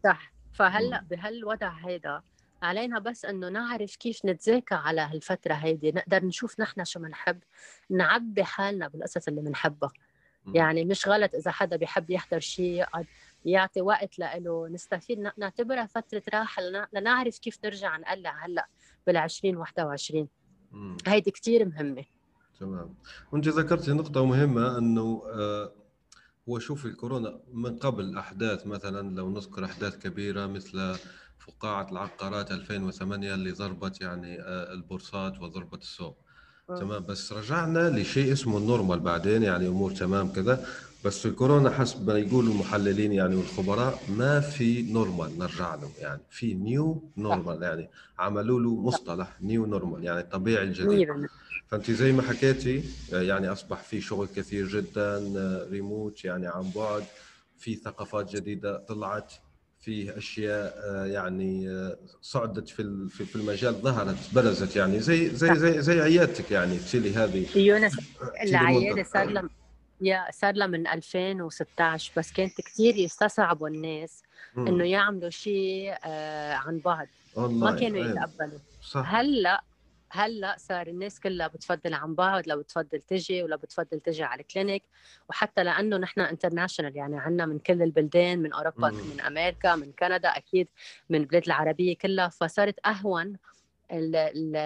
[0.04, 0.33] صح.
[0.54, 2.22] فهلا بهالوضع هيدا
[2.62, 5.92] علينا بس إنه نعرف كيف نتذاكى على هالفترة هيدي.
[5.92, 7.39] نقدر نشوف نحن شو بنحب
[7.89, 9.92] نعبي حالنا بالقصص اللي بنحبها
[10.54, 13.06] يعني مش غلط إذا حدا بيحب يحضر شيء يقعد
[13.46, 14.68] يعطي وقت لإله.
[14.68, 16.62] نستفيد نعتبرها فترة راحة
[16.94, 18.68] لنعرف كيف نرجع نقلع هلأ
[19.08, 20.28] بال 2021
[21.08, 22.06] هيدي كثير مهمة.
[22.60, 22.96] تمام.
[23.32, 25.72] وأنت ذكرتي نقطة مهمة إنه آه
[26.49, 30.95] هو شوف الكورونا من قبل أحداث مثلا لو نذكر أحداث كبيرة مثل
[31.39, 36.17] فقاعة العقارات 2008 اللي ضربت يعني آه البورصات وضربت السوق.
[36.67, 40.65] تمام؟ بس رجعنا لشيء اسمه ال normal بعدين يعني أمور تمام كذا.
[41.06, 46.21] بس في الكورونا حسب ما يقولوا المحللين يعني والخبراء ما في normal نرجع له يعني.
[46.29, 47.89] في new normal يعني.
[48.19, 51.08] عملوا له مصطلح new normal يعني الطبيعي الجديد.
[51.68, 55.18] فأنت زي ما حكيتي يعني أصبح في شغل كثير جدا
[55.72, 57.04] ريموت يعني عن بعد
[57.58, 59.34] في ثقافات جديدة طلعت
[59.84, 65.82] فيه أشياء آه، يعني آه، صعدت في في المجال ظهرت برزت يعني زي زي زي
[65.82, 67.94] زي عيادتك يعني تشيلي هذه يونس
[68.42, 69.50] العياده صار لها
[70.02, 74.24] يا صار لها من 2016 بس كانت كثير يستصعبوا الناس
[74.58, 78.12] إنه يعملوا شيء آه، عن بعد ما كانوا أيوة.
[78.12, 78.60] يتقبلوا.
[78.96, 79.63] هلأ
[80.15, 84.48] هلأ صار الناس كلها بتفضل عن بعد لو بتفضل تجي ولا بتفضل تجي على ال
[84.48, 84.84] clinic
[85.30, 89.10] وحتى لأنه نحن international يعني عندنا من كل البلدان من أوروبا مم.
[89.10, 90.67] من أمريكا من كندا أكيد
[91.10, 93.38] من البلاد العربية كلها فصارت أهون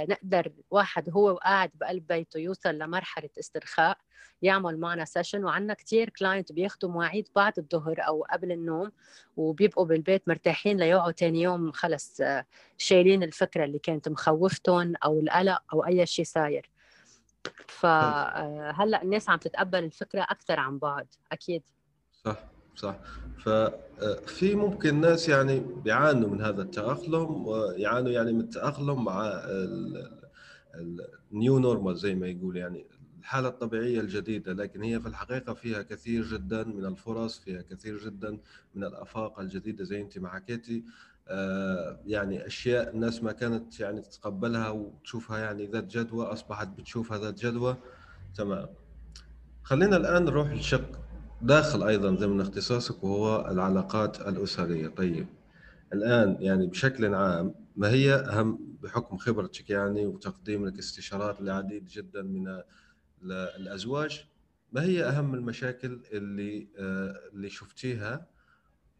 [0.09, 3.97] نقدر واحد هو وقاعد بقلب بيته يوصل لمرحلة استرخاء
[4.41, 8.91] يعمل معنا session وعندنا كثير client بياخذوا مواعيد بعد الظهر أو قبل النوم
[9.37, 12.21] وبيبقوا بالبيت مرتاحين ليوعوا ثاني يوم خلص
[12.77, 16.69] شايلين الفكرة اللي كانت مخوفتهم أو القلق أو أي شيء صاير.
[17.67, 21.63] فهلا آه، الناس عم تتقبل الفكرة أكثر عن بعد أكيد.
[22.25, 22.37] صح.
[22.77, 22.99] صح.
[23.37, 29.41] ففي آه، ممكن ناس يعني بيعانوا من هذا التأقلم ويعانوا يعني من التأقلم مع
[31.31, 32.85] ال new normal زي ما يقول يعني
[33.19, 34.53] الحالة الطبيعية الجديدة.
[34.53, 38.37] لكن هي في الحقيقة فيها كثير جدا من الفرص فيها كثير جدا
[38.75, 40.83] من الآفاق الجديدة زي أنت ما حكيتي
[41.27, 47.45] آه، يعني أشياء الناس ما كانت يعني تتقبلها وتشوفها يعني ذات جدوى أصبحت بتشوفها ذات
[47.45, 47.77] جدوى.
[48.35, 48.67] تمام.
[49.63, 51.06] خلينا الآن نروح لشق.
[51.41, 54.87] داخل أيضا ضمن اختصاصك وهو العلاقات الأسرية.
[54.87, 55.27] طيب
[55.93, 62.21] الآن يعني بشكل عام ما هي أهم بحكم خبرتك يعني وتقديم لك استشارات لعديد جدا
[62.21, 62.61] من
[63.31, 64.25] الأزواج
[64.71, 68.27] ما هي أهم المشاكل اللي آه، اللي شفتيها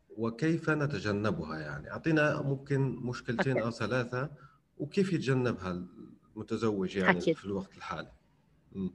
[0.09, 4.29] وكيف نتجنبها يعني؟ أعطينا ممكن مشكلتين أو ثلاثة
[4.77, 5.83] وكيف يتجنبها
[6.35, 7.35] المتزوج يعني أكيد.
[7.35, 8.11] في الوقت الحالي؟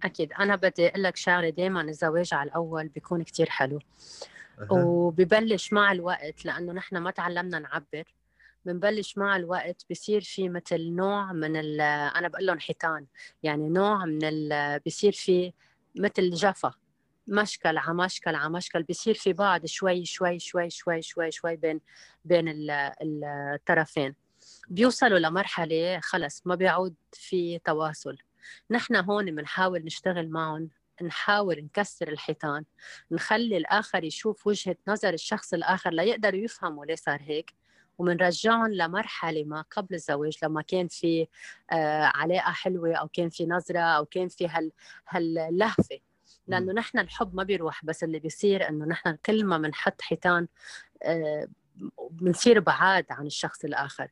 [0.04, 0.32] أكيد.
[0.32, 3.78] أنا بدي أقول لك شغلة دائما الزواج على الأول بيكون كثير حلو.
[4.58, 4.72] أه.
[4.72, 8.04] وببلش مع الوقت لأنه نحن ما تعلمنا نعبر.
[8.64, 13.06] بنبلش مع الوقت بصير في مثل نوع من ال أنا بقول لهم حيتان.
[13.42, 15.52] يعني نوع من ال بصير في
[15.96, 16.74] مثل جفا.
[17.28, 18.82] مشكل على مشكل على مشكل.
[18.82, 21.80] بصير في بعض شوي شوي شوي شوي شوي شوي بين
[22.24, 22.44] بين
[23.02, 24.14] الطرفين.
[24.68, 28.16] بيوصلوا لمرحلة خلص ما بيعود في تواصل.
[28.70, 30.68] نحن هون بنحاول نشتغل معهم
[31.02, 32.64] نحاول نكسر الحيطان
[33.10, 37.54] نخلي الآخر يشوف وجهة نظر الشخص الآخر ليقدروا يفهموا ليه صار هيك.
[37.98, 41.28] ومنرجعهم لمرحلة ما قبل الزواج لما كان في
[41.72, 44.72] آه، علاقة حلوة أو كان في نظرة أو كان في هال
[45.08, 45.98] هاللهفة.
[46.46, 50.48] لأنه نحن الحب ما بيروح بس اللي بيصير إنه نحن كل ما بنحط حيطان
[51.02, 51.48] آه،
[52.10, 54.08] بنصير بعاد عن الشخص الآخر.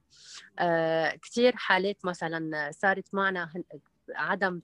[0.59, 3.53] آه، كثير حالات مثلا صارت معنا
[4.15, 4.61] عدم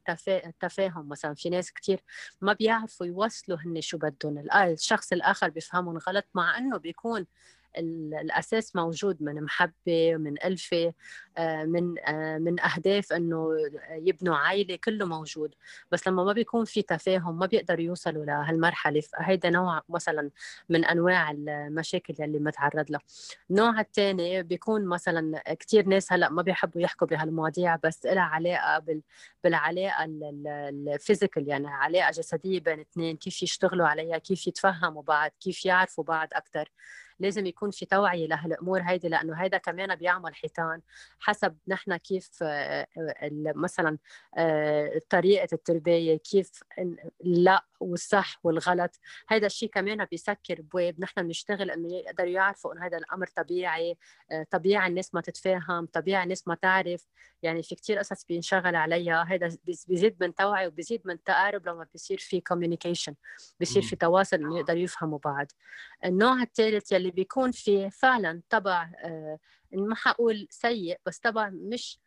[0.61, 1.35] تفاهم مثلا.
[1.35, 2.01] في ناس كثير
[2.41, 7.27] ما بيعرفوا يوصلوا هن شو بدهم الشخص الآخر بيفهمهم غلط مع انه بيكون
[7.79, 10.93] الأساس موجود من محبة من ألفة
[11.39, 13.49] آه، من آه، من أهداف إنه
[13.91, 15.55] يبنوا عائله كله موجود.
[15.93, 19.03] بس لما ما بيكون في تفاهم ما بيقدروا يوصلوا لهالمرحلة.
[19.17, 20.31] هيدا نوع مثلا
[20.69, 23.01] من أنواع المشاكل اللي متعرض لها.
[23.51, 29.03] النوع الثاني بيكون مثلا كثير ناس هلأ ما بيحبوا يحكوا بهالمواضيع بس لها علاقة بال
[29.45, 31.49] بالعلاقة الفيزيكال.
[31.49, 36.69] يعني علاقة جسدية بين اثنين كيف يشتغلوا عليها كيف يتفهموا بعض كيف يعرفوا بعض أكثر
[37.21, 40.81] لازم يكون في توعية لهالامور هيدي لأنه هيدا كمان بيعمل حيطان
[41.19, 42.87] حسب نحن كيف آه،
[43.57, 43.99] مثلا
[44.39, 46.51] آه، طريقة التربية كيف
[47.21, 49.01] لا والصح والغلط.
[49.29, 51.01] هذا الشيء كمان بيسكر بواب.
[51.01, 53.97] نحن بنشتغل إنه يقدروا يعرفوا إنه هذا الأمر طبيعي
[54.33, 57.07] آه، طبيعي الناس ما تتفاهم طبيعي الناس ما تعرف.
[57.43, 59.23] يعني في كتير قصص بينشغل عليها.
[59.23, 63.15] هذا بيزيد من توعي وبيزيد من تقارب لما بيصير في كوميونيكيشن
[63.61, 65.47] بيصير في تواصل إنه يقدروا يفهموا بعض.
[66.05, 69.39] النوع الثالث يلي بيكون في فعلا طبع آه،
[69.73, 71.99] ما حقول سيء بس طبع مش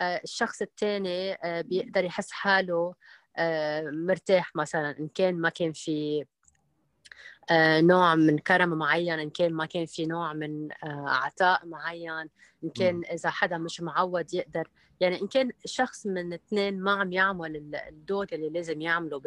[0.00, 2.94] آه، الشخص الثاني بيقدر يحس حاله.
[3.90, 6.24] مرتاح مثلا إن كان ما كان في
[7.50, 12.28] آه، نوع من كرم معين إن كان ما كان في نوع من آه، عطاء معين
[12.64, 14.68] إن كان إذا حدا مش معود يقدر.
[15.00, 19.20] يعني إن كان شخص من اثنين ما عم يعمل الدور اللي لازم يعمله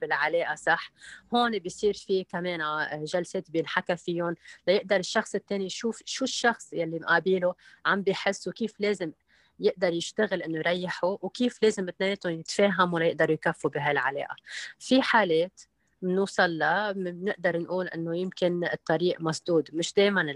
[0.00, 0.92] بالعلاقة صح؟
[1.34, 2.60] هون بيصير في كمان
[3.04, 4.34] جلسات بينحكى فيهم
[4.68, 7.54] ليقدر الشخص الثاني يشوف شو الشخص يلي مقابله
[7.86, 9.12] عم بيحس وكيف لازم
[9.60, 14.36] يقدر يشتغل إنه يريحه وكيف لازم اثنيناتهم يتفاهموا ليقدروا يكفوا بهالعلاقة.
[14.78, 15.60] في حالات
[16.02, 19.68] بنوصل لها بنقدر نقول إنه يمكن الطريق مسدود.
[19.72, 20.34] مش دائما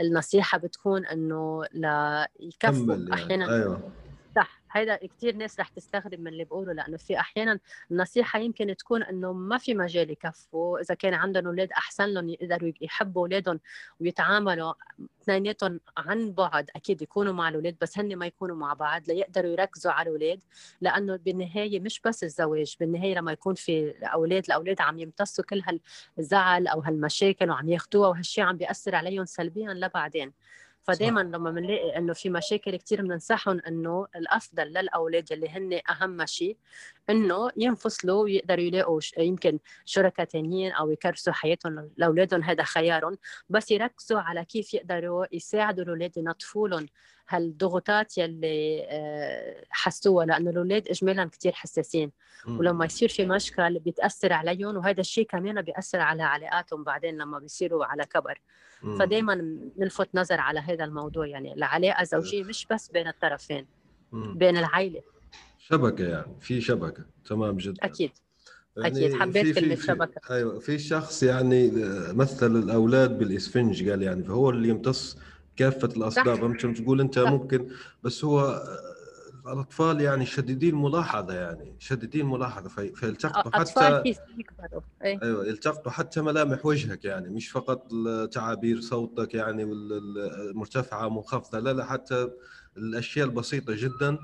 [0.00, 1.64] النصيحة بتكون إنه
[2.40, 3.14] ليكفوا يعني.
[3.14, 3.46] أحيانا.
[3.46, 4.07] صح
[4.72, 9.32] هيدا كثير ناس رح تستغرب من اللي بقوله لأنه في أحيانا النصيحة يمكن تكون إنه
[9.32, 10.80] ما في مجال يكفوا.
[10.80, 13.60] إذا كان عندهم أولاد أحسن لهم يقدروا يحبوا أولادهم
[14.00, 14.74] ويتعاملوا
[15.22, 19.92] اثنيناتهم عن بعد أكيد يكونوا مع الأولاد بس هن ما يكونوا مع بعض ليقدروا يركزوا
[19.92, 20.40] على الأولاد
[20.80, 25.62] لأنه بالنهاية مش بس الزواج بالنهاية لما يكون في أولاد الأولاد عم يمتصوا كل
[26.18, 30.32] هالزعل أو هالمشاكل وعم ياخذوها وهالشيء عم بيأثر عليهم سلبيا لبعدين.
[30.88, 36.56] فدائما لما بنلاقي إنه في مشاكل كثير بننصحهم إنه الأفضل للأولاد اللي هن أهم شيء
[37.10, 43.18] إنه ينفصلوا ويقدروا يلاقوا يمكن شركاء ثانيين أو يكرسوا حياتهم لأولادهم هذا خيارهم.
[43.48, 46.86] بس يركزوا على كيف يقدروا يساعدوا الأولاد ينظفوا لهم
[47.28, 52.12] هالضغوطات يلي آه، حسوها لأنه الأولاد اجمالا كثير حساسين.
[52.48, 57.84] ولما يصير في مشكل بيتأثر عليهم وهذا الشيء كمان بيأثر على علاقاتهم بعدين لما بيصيروا
[57.84, 58.40] على كبر.
[58.98, 59.34] فدائما
[59.78, 63.66] نلفت نظر على هذا الموضوع يعني العلاقة الزوجية مش بس بين الطرفين
[64.12, 65.02] بين العائلة.
[65.72, 67.04] شبكة يعني في شبكة.
[67.24, 67.84] تمام جدا.
[67.84, 68.10] أكيد.
[68.76, 70.20] يعني أكيد حبيت كلمة شبكة.
[70.34, 71.70] أيوه في شخص يعني
[72.12, 75.16] مثل الأولاد بالإسفنج قال يعني فهو اللي يمتص
[75.56, 77.30] كافة الاسباب ممكن تقول أنت صح.
[77.30, 77.68] ممكن
[78.02, 78.62] بس هو
[79.46, 82.68] الأطفال يعني شديدين ملاحظة يعني شديدين ملاحظة.
[82.68, 84.02] فيلتقطوا حتى
[85.04, 85.18] أي.
[85.22, 87.88] أيوه يلتقطوا حتى ملامح وجهك يعني مش فقط
[88.32, 92.30] تعابير صوتك يعني المرتفعه منخفضة لا لا حتى
[92.76, 94.18] الأشياء البسيطة جدا.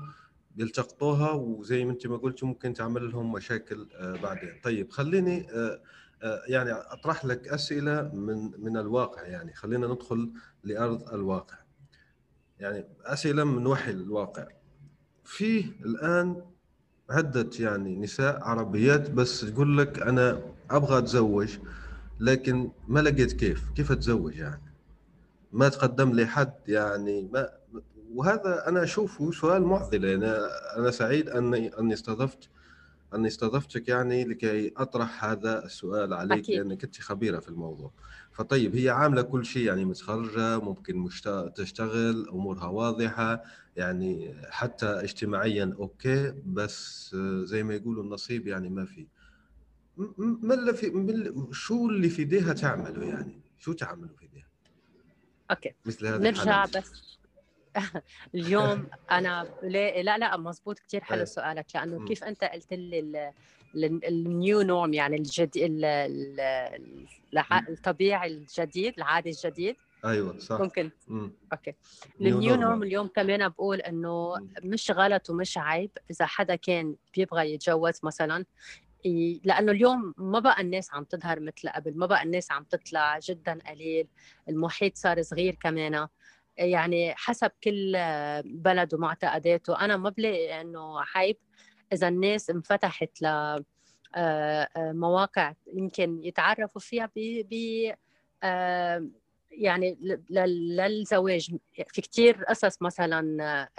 [0.57, 4.59] يلتقطوها وزي ما انت ما قلت ممكن تعمل لهم مشاكل آه، بعدين.
[4.63, 5.81] طيب خليني آه،
[6.23, 9.53] آه، يعني أطرح لك أسئلة من من الواقع يعني.
[9.53, 11.57] خلينا ندخل لأرض الواقع.
[12.59, 14.47] يعني أسئلة من وحي الواقع.
[15.23, 16.41] فيه الآن
[17.09, 20.41] عدة يعني نساء عربيات بس تقول لك أنا
[20.71, 21.57] أبغى أتزوج
[22.19, 24.61] لكن ما لقيت كيف؟ كيف أتزوج يعني؟
[25.51, 27.49] ما تقدم لي حد يعني؟ ما
[28.15, 30.25] وهذا أنا أشوفه سؤال معضل يعني
[30.77, 32.49] أنا سعيد اني اني استضفت
[33.13, 36.55] اني استضفتك يعني لكي أطرح هذا السؤال عليك أكيد.
[36.55, 37.91] لأنك أنت خبيرة في الموضوع.
[38.31, 41.29] فطيب هي عاملة كل شيء يعني متخرجة ممكن مشت...
[41.55, 43.43] تشتغل أمورها واضحة
[43.75, 49.07] يعني حتى اجتماعيا okay بس زي ما يقولوا النصيب يعني ما في.
[50.17, 54.47] ما اللي في شو اللي في إيديها تعمله يعني؟ شو تعملوا في إيديها؟
[55.51, 55.73] okay.
[55.85, 57.15] مثل هذا نرجع بس
[58.35, 61.25] اليوم أنا لا لا, لا مزبوط كثير حلو إيه.
[61.25, 63.33] سؤالك لأنه كيف أنت قلت لي
[64.07, 65.81] ال new norm يعني الجديد
[67.69, 69.75] الطبيعي الجديد العادي الجديد.
[70.05, 70.59] أيوه صح.
[70.61, 70.91] ممكن.
[71.07, 71.31] مم.
[71.53, 71.73] okay.
[72.21, 72.83] ال new norm.
[72.83, 74.33] اليوم كمان بقول إنه
[74.63, 78.45] مش غلط ومش عيب إذا حدا كان بيبغى يتجوز مثلا
[79.43, 83.59] لأنه اليوم ما بقى الناس عم تظهر مثل قبل ما بقى الناس عم تطلع جدا
[83.67, 84.07] قليل
[84.49, 86.07] المحيط صار صغير كمان.
[86.57, 87.97] يعني حسب كل
[88.45, 91.37] بلد ومعتقداته أنا ما بلاقي إنه عيب
[91.93, 93.25] إذا الناس انفتحت ل
[94.15, 97.91] آه، آه، مواقع يمكن يتعرفوا فيها ب
[98.43, 99.09] آه،
[99.57, 99.97] يعني
[100.29, 101.55] للزواج.
[101.87, 103.69] في كتير قصص مثلا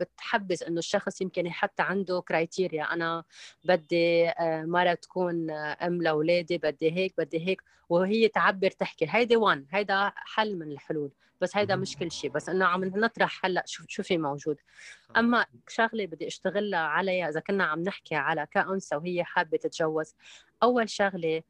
[0.00, 3.24] بتحبس إنه الشخص يمكن يحط عنده كرايتيريا أنا
[3.64, 7.62] بدي مرة تكون أم لأولادي بدي هيك بدي هيك.
[7.88, 12.48] وهي تعبر تحكي هيدي وان هيدا حل من الحلول بس هيدا مش كل شيء بس
[12.48, 14.56] إنه عم نطرح هلأ شو شو في موجود
[15.16, 20.14] أما شغلة بدي أشتغلها عليها إذا كنا عم نحكي على كأنثى وهي حابة تتجوز
[20.62, 21.42] أول شغلة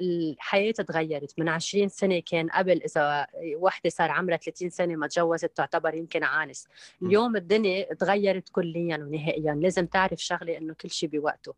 [0.00, 1.38] الحياة تغيرت.
[1.38, 6.24] من 20 سنة كان قبل إذا وحدة صار عمرها 30 سنة ما تجوزت تعتبر يمكن
[6.24, 6.68] عانس.
[7.02, 9.54] اليوم الدنيا تغيرت كليا ونهائيا.
[9.54, 11.54] لازم تعرف شغلة إنه كل شيء بوقته.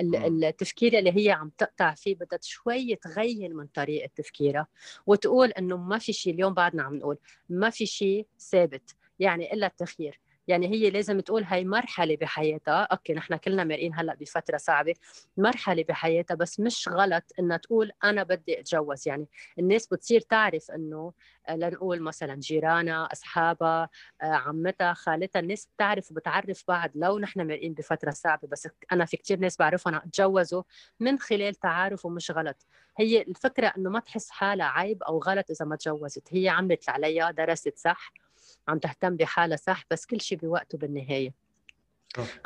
[0.00, 4.66] التفكير اللي هي عم تقطع فيه بدها شوي تغير من طريقة تفكيرها
[5.06, 9.66] وتقول إنه ما في شيء اليوم بعدنا عم نقول ما في شيء ثابت يعني إلا
[9.66, 12.82] التخيير يعني هي لازم تقول هاي مرحلة بحياتها.
[12.82, 14.94] أوكي نحن كلنا مرقين هلأ بفترة صعبة.
[15.36, 19.08] مرحلة بحياتها بس مش غلط إنها تقول أنا بدي أتجوز.
[19.08, 19.26] يعني
[19.58, 21.12] الناس بتصير تعرف إنه
[21.48, 23.88] آه، لنقول مثلا جيرانها أصحابها
[24.22, 28.48] آه، عمتها خالتها الناس بتعرف وبتعرف بعض لو نحن مرقين بفترة صعبة.
[28.48, 30.62] بس أنا في كتير ناس بعرفهم تجوزوا
[31.00, 32.66] من خلال تعارف ومش غلط.
[32.98, 36.28] هي الفكرة إنه ما تحس حالها عيب أو غلط إذا ما تجوزت.
[36.30, 38.23] هي عملت اللي عليها درست صح.
[38.68, 41.32] عم تهتم بحالها صح بس كل شيء بوقته بالنهاية.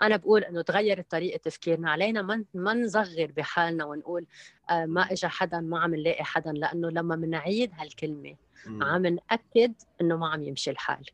[0.02, 4.26] أنا بقول إنه تغيرت طريقة تفكيرنا علينا ما ما نصغر بحالنا ونقول
[4.70, 8.36] آه ما اجى حدا ما عم نلاقي حدا لأنه لما بنعيد هالكلمة.
[8.84, 11.04] عم نأكد إنه ما عم يمشي الحال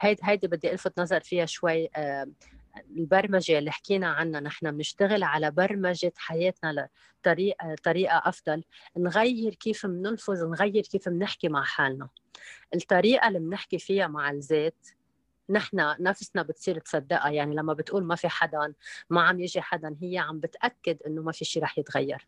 [0.00, 1.88] هيدي هيدي بدي ألفت نظر فيها شوي
[2.76, 6.88] البرمجة اللي حكينا عنها نحن بنشتغل على برمجة حياتنا
[7.20, 8.64] لطريقه طريقة أفضل.
[8.96, 12.08] نغير كيف بنلفظ نغير كيف بنحكي مع حالنا.
[12.74, 14.86] الطريقة اللي بنحكي فيها مع الذات
[15.50, 17.30] نحن نفسنا بتصير تصدقها.
[17.30, 18.74] يعني لما بتقول ما في حدا
[19.10, 22.26] ما عم يجي حدا هي عم بتأكد إنه ما في شيء رح يتغير.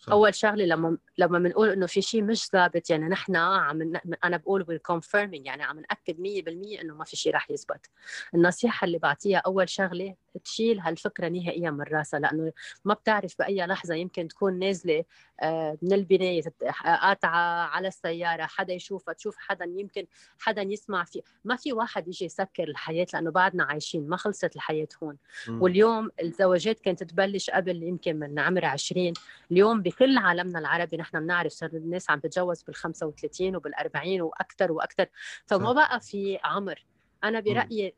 [0.00, 0.12] صح.
[0.12, 3.92] أول شغلة لما لما بنقول إنه في شيء مش ثابت يعني نحن عم
[4.24, 7.90] أنا بقول confirming يعني عم نأكد 100% إنه ما في شيء رح يزبط
[8.34, 12.52] النصيحة اللي بعطيها أول شغلة تشيل هالفكرة نهائيا من راسها لأنه
[12.84, 15.04] ما بتعرف بأي لحظة يمكن تكون نازلة
[15.42, 16.42] آه، من البناية
[16.84, 20.06] قاطعة على السيارة حدا يشوفها تشوف حدا يمكن
[20.38, 24.88] حدا يسمع في ما في واحد يجي يسكر الحياة لأنه بعدنا عايشين ما خلصت الحياة
[25.02, 25.16] هون.
[25.48, 25.62] م.
[25.62, 29.12] واليوم الزواجات كانت تبلش قبل يمكن من عمر 20
[29.50, 34.72] اليوم بكل عالمنا العربي نحن بنعرف صار الناس عم تتجوز بال 35 وبال 40 وأكثر
[34.72, 35.06] وأكثر
[35.46, 36.84] فما بقى في عمر.
[37.24, 37.94] أنا برأيي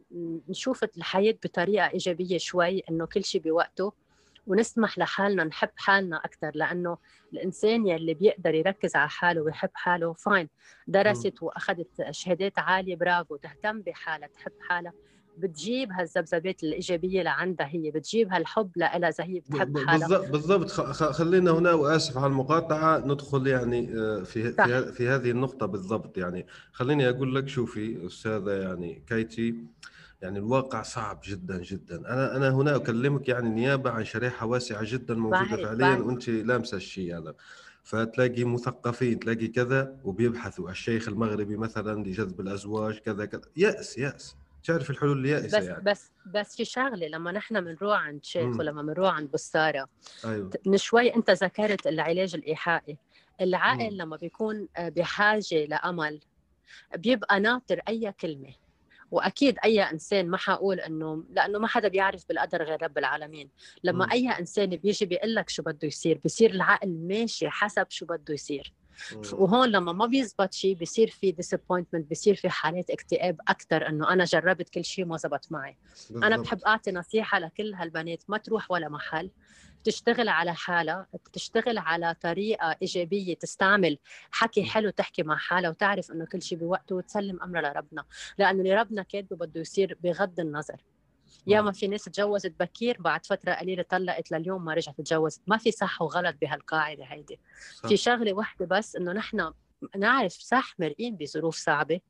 [0.49, 3.93] نشوف الحياة بطريقة إيجابية شوي إنه كل شيء بوقته
[4.47, 6.99] ونسمح لحالنا نحب حالنا أكثر لأنه
[7.33, 10.49] الإنسان يلي بيقدر يركز على حاله ويحب حاله فاين
[10.87, 14.93] درست وأخذت شهادات عالية برافو تهتم بحالها تحب حالها
[15.38, 20.09] بتجيب هالذبذبات الإيجابية لعندها هي بتجيب هالحب لها اذا هي بتحب حالها.
[20.09, 20.70] بالضبط بالضبط.
[21.12, 26.46] خلينا هنا وآسف على المقاطعة ندخل يعني آه، في في, في هذه النقطة بالضبط يعني.
[26.72, 29.55] خليني أقول لك شوفي أستاذة يعني كايتي
[30.22, 31.96] يعني الواقع صعب جدا جدا.
[31.96, 35.96] أنا أنا هنا أكلمك يعني نيابة عن شريحة واسعة جدا موجودة فعليا.
[35.96, 37.35] وأنت لامسة الشيء هذا.
[37.83, 40.70] فتلاقي مثقفين تلاقي كذا وبيبحثوا.
[40.70, 43.40] الشيخ المغربي مثلا لجذب الأزواج كذا كذا.
[43.57, 44.37] يأس يأس.
[44.66, 48.83] تعرف الحلول اليائسه بس يعني بس بس في شغلة لما نحن بنروح عند شيخ ولما
[48.83, 49.88] بنروح عند بساره
[50.24, 50.50] أيوه.
[50.66, 52.98] من شوي أنت ذكرت العلاج الإيحائي
[53.40, 53.96] العقل مم.
[53.98, 56.20] لما بيكون آه، بحاجة لأمل
[56.96, 58.55] بيبقى ناطر أي كلمة
[59.11, 63.50] وأكيد أي إنسان ما حقول إنه لأنه ما حدا بيعرف بالقدر غير رب العالمين
[63.85, 64.11] لما م.
[64.11, 68.74] أي إنسان بيجي بيقول لك شو بده يصير بصير العقل ماشي حسب شو بده يصير
[69.32, 74.24] وهون لما ما بيزبط شيء بصير في ديسابوينتمنت بصير في حالات اكتئاب أكثر إنه أنا
[74.24, 75.76] جربت كل شيء ما زبط معي.
[76.11, 76.24] بالضبط.
[76.24, 79.30] أنا بحب أعطي نصيحة لكل هالبنات ما تروح ولا محل.
[79.85, 83.98] تشتغل على حالها تشتغل على طريقة إيجابية تستعمل
[84.30, 88.04] حكي حلو تحكي مع حالها وتعرف إنه كل شيء بوقته وتسلم أمرها لربنا.
[88.38, 90.76] لأنه اللي ربنا كاتبه بده يصير بغض النظر.
[91.46, 95.40] يا ما في ناس تجوزت بكير بعد فترة قليلة طلقت لليوم ما رجعت تتجوز.
[95.46, 97.40] ما في صح وغلط بهالقاعدة هيدي.
[97.74, 97.88] صح.
[97.88, 99.52] في شغلة واحدة بس إنه نحن
[99.96, 102.00] نعرف صح مرقين بظروف صعبة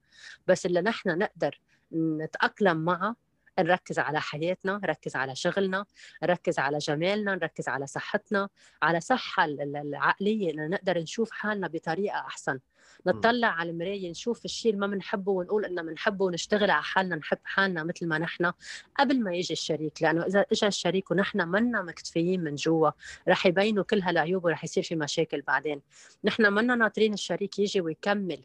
[0.46, 1.60] بس اللي نحن نقدر
[1.92, 3.16] نتأقلم معها
[3.58, 5.84] نركز على حياتنا نركز على شغلنا
[6.22, 8.48] نركز على جمالنا نركز على صحتنا
[8.82, 12.58] على صحة العقلية لنقدر نشوف حالنا بطريقة أحسن.
[13.06, 17.38] نطلع على المراية نشوف الشيء اللي ما بنحبه ونقول إنه بنحبه ونشتغل على حالنا نحب
[17.44, 18.52] حالنا مثل ما نحن
[18.98, 20.02] قبل ما يجي الشريك.
[20.02, 22.90] لأنه إذا إجا الشريك ونحن منا مكتفيين من جوا
[23.28, 25.82] رح يبينوا كل هالعيوب ورح يصير في مشاكل بعدين.
[26.24, 28.40] نحن منا ناطرين الشريك يجي ويكمل.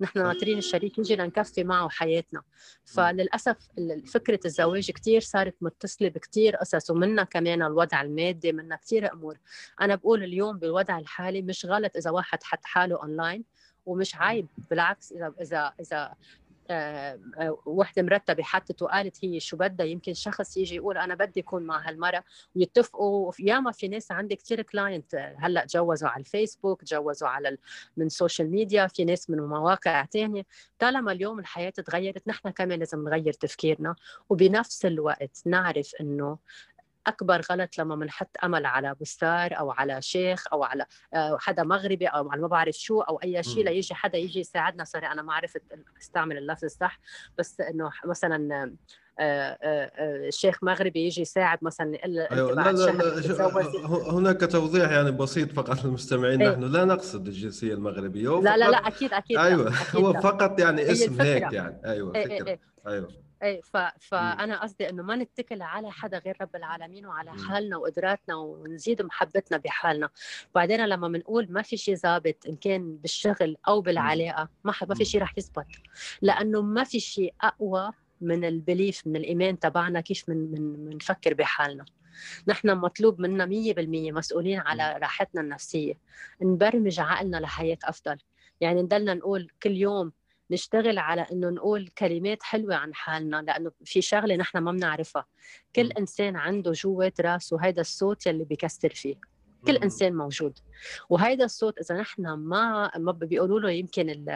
[0.00, 2.42] نحن ناطرين الشريك يجي لنكفي معه حياتنا.
[2.84, 3.56] فللأسف
[4.06, 9.38] فكرة الزواج كثير صارت متصلة بكثير قصص ومنها كمان الوضع المادي منها كثير أمور.
[9.80, 13.44] أنا بقول اليوم بالوضع الحالي مش غلط إذا واحد حط حاله اونلاين
[13.90, 16.14] ومش عيب بالعكس إذا إذا إذا
[16.70, 21.40] آه، آه، وحدة مرتبة حطت وقالت هي شو بدها يمكن شخص يجي يقول أنا بدي
[21.40, 22.24] أكون مع هالمرة
[22.56, 27.56] ويتفقوا ياما في ناس عندي كثير client هلأ تجوزوا على الفيسبوك تجوزوا على
[27.96, 30.46] من ال social media في ناس من مواقع ثانية
[30.78, 33.94] طالما اليوم الحياة تغيرت نحن كمان لازم نغير تفكيرنا
[34.28, 36.38] وبنفس الوقت نعرف إنه
[37.06, 42.06] أكبر غلط لما بنحط أمل على بستار أو على شيخ أو على آه، حدا مغربي
[42.06, 44.84] أو على ما بعرف شو أو أي شيء ليجي حدا يجي يساعدنا.
[44.84, 45.62] sorry أنا ما عرفت
[46.00, 47.00] أستعمل اللفظ الصح.
[47.38, 48.74] بس إنه مثلا
[49.20, 55.84] الشيخ مغربي يجي يساعد مثلا يقول أيوة لا لا, لا هناك توضيح يعني بسيط فقط
[55.84, 56.42] للمستمعين.
[56.42, 58.40] إيه؟ نحن لا نقصد الجنسية المغربية.
[58.40, 61.80] لا لا لا أكيد أكيد أيوه أكيد هو فقط يعني اسم هيك يعني.
[61.84, 62.48] أيوه إيه, فكرة.
[62.48, 62.60] إيه.
[62.86, 63.29] أيوه.
[63.42, 63.76] إيه ف...
[64.00, 69.58] فأنا قصدي إنه ما نتكل على حدا غير رب العالمين وعلى حالنا وقدراتنا ونزيد محبتنا
[69.58, 70.08] بحالنا.
[70.54, 75.04] بعدين لما بنقول ما في شيء ظابط إن كان بالشغل أو بالعلاقة ما ما في
[75.04, 75.66] شيء رح يزبط.
[76.22, 81.84] لأنه ما في شيء أقوى من البليف من الإيمان تبعنا كيف من من بنفكر بحالنا.
[82.48, 85.94] نحن مطلوب منا 100% مسؤولين على راحتنا النفسية.
[86.42, 88.18] نبرمج عقلنا لحياة أفضل.
[88.60, 90.12] يعني نضلنا نقول كل يوم
[90.50, 95.26] نشتغل على إنه نقول كلمات حلوة عن حالنا لأنه في شغلة نحن ما بنعرفها.
[95.76, 99.14] كل إنسان عنده جوات راسه هيدا الصوت يلي بيكسر فيه.
[99.66, 100.58] كل إنسان موجود.
[101.10, 104.30] وهيدا الصوت إذا نحن ما ما بيقولوا له يمكن ال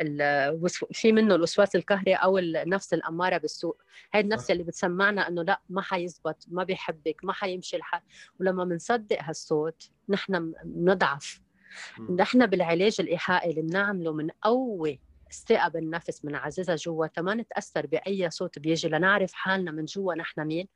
[0.00, 0.60] ال
[0.92, 3.76] في منه الوسواس القهري أو النفس الأمارة بالسوء.
[4.14, 8.00] هاي النفس اللي بتسمعنا إنه لا ما حيزبط ما بيحبك ما حيمشي الحال.
[8.40, 11.43] ولما بنصدق هالصوت نحن بنضعف
[12.10, 15.00] نحن بالعلاج الإيحائي اللي بنعمله من قوي
[15.30, 20.68] الثقة بالنفس بنعززها جوا ما نتأثر بأي صوت بيجي لنعرف حالنا من جوا نحن مين.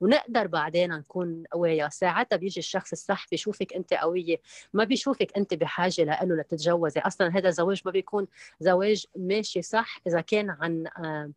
[0.00, 1.88] ونقدر بعدين نكون قوية.
[1.88, 4.40] ساعتها بيجي الشخص الصح بيشوفك أنت قوية
[4.72, 7.00] ما بيشوفك أنت بحاجة له لتتجوزي.
[7.00, 8.26] أصلا هذا زواج ما بيكون
[8.60, 11.30] زواج ماشي صح إذا كان عن آه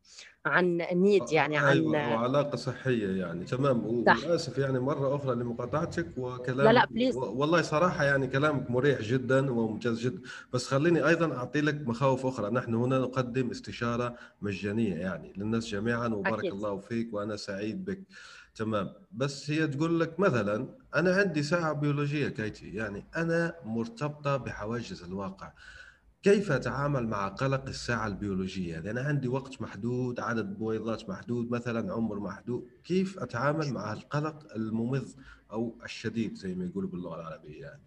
[0.46, 3.46] عن نيد يعني عن أيوة وعلاقة صحية يعني.
[3.46, 3.86] تمام.
[3.86, 9.52] وآسف يعني مرة أخرى لمقاطعتك وكلام لا لا بليز والله صراحة يعني كلامك مريح جدا
[9.52, 10.22] وممتاز جدا.
[10.54, 12.50] بس خليني أيضا أعطي لك مخاوف أخرى.
[12.52, 16.08] نحن هنا نقدم استشارة مجانية يعني للناس جميعا.
[16.08, 16.52] وبارك أكيد.
[16.54, 18.04] الله فيك وأنا سعيد بك.
[18.58, 18.94] تمام.
[19.12, 25.52] بس هي تقول لك مثلا أنا عندي ساعة بيولوجية كيتي يعني أنا مرتبطة بحواجز الواقع.
[26.24, 32.20] كيف أتعامل مع قلق الساعة البيولوجية؟ لأن عندي وقت محدود عدد بويضات محدود مثلا عمر
[32.20, 32.68] محدود.
[32.84, 35.08] كيف أتعامل مع القلق الممض
[35.52, 37.82] أو الشديد زي ما يقولوا باللغة العربية يعني؟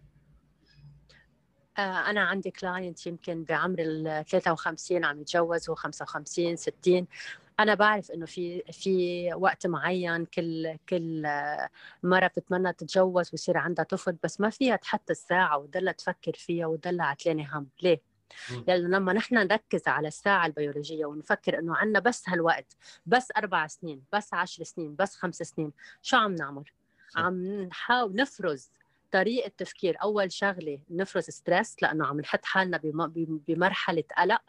[1.77, 7.07] آه، أنا عندي كلاينت يمكن بعمر ال 53 عم يتجوزوا 55 60
[7.59, 11.27] أنا بعرف إنه في في وقت معين كل كل
[12.03, 17.05] مرة بتتمنى تتجوز ويصير عندها طفل بس ما فيها تحط الساعة وتضلها تفكر فيها وتضلها
[17.05, 17.67] عتلانه هم.
[17.81, 18.01] ليه؟
[18.67, 24.03] لأنه لما نحن نركز على الساعة البيولوجية ونفكر إنه عندنا بس هالوقت بس أربع سنين
[24.13, 25.71] بس عشر سنين بس خمس سنين
[26.01, 26.63] شو عم نعمل؟
[27.15, 28.71] عم نحاول نفرز
[29.11, 29.97] طريقة تفكير.
[30.01, 32.79] أول شغلة نفرز ستريس لأنه عم نحط حالنا
[33.47, 34.41] بمرحلة قلق.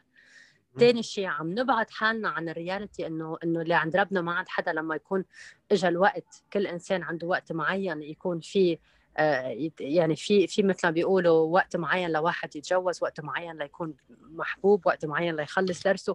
[0.78, 4.48] ثاني شيء عم نبعد حالنا عن ال reality إنه إنه اللي عند ربنا ما عند
[4.48, 5.24] حدا لما يكون
[5.72, 8.78] اجى الوقت كل إنسان عنده وقت معين يكون فيه
[9.16, 14.86] آه، يعني في في مثل ما بيقولوا وقت معين لواحد يتجوز وقت معين ليكون محبوب
[14.86, 16.14] وقت معين ليخلص درسه.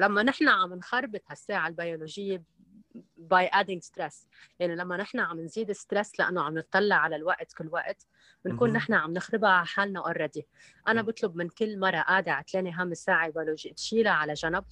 [0.00, 2.42] لما نحن عم نخربط هالساعة البيولوجية
[3.30, 4.26] by adding stress
[4.58, 8.06] يعني لما نحن عم نزيد stress لأنه عم نطلع على الوقت كل وقت
[8.44, 10.46] بنكون نحن عم نخربها على حالنا already
[10.88, 14.64] أنا بطلب من كل مرة قاعدة عتلانة هم الساعة البيولوجيه تشيلها على جنب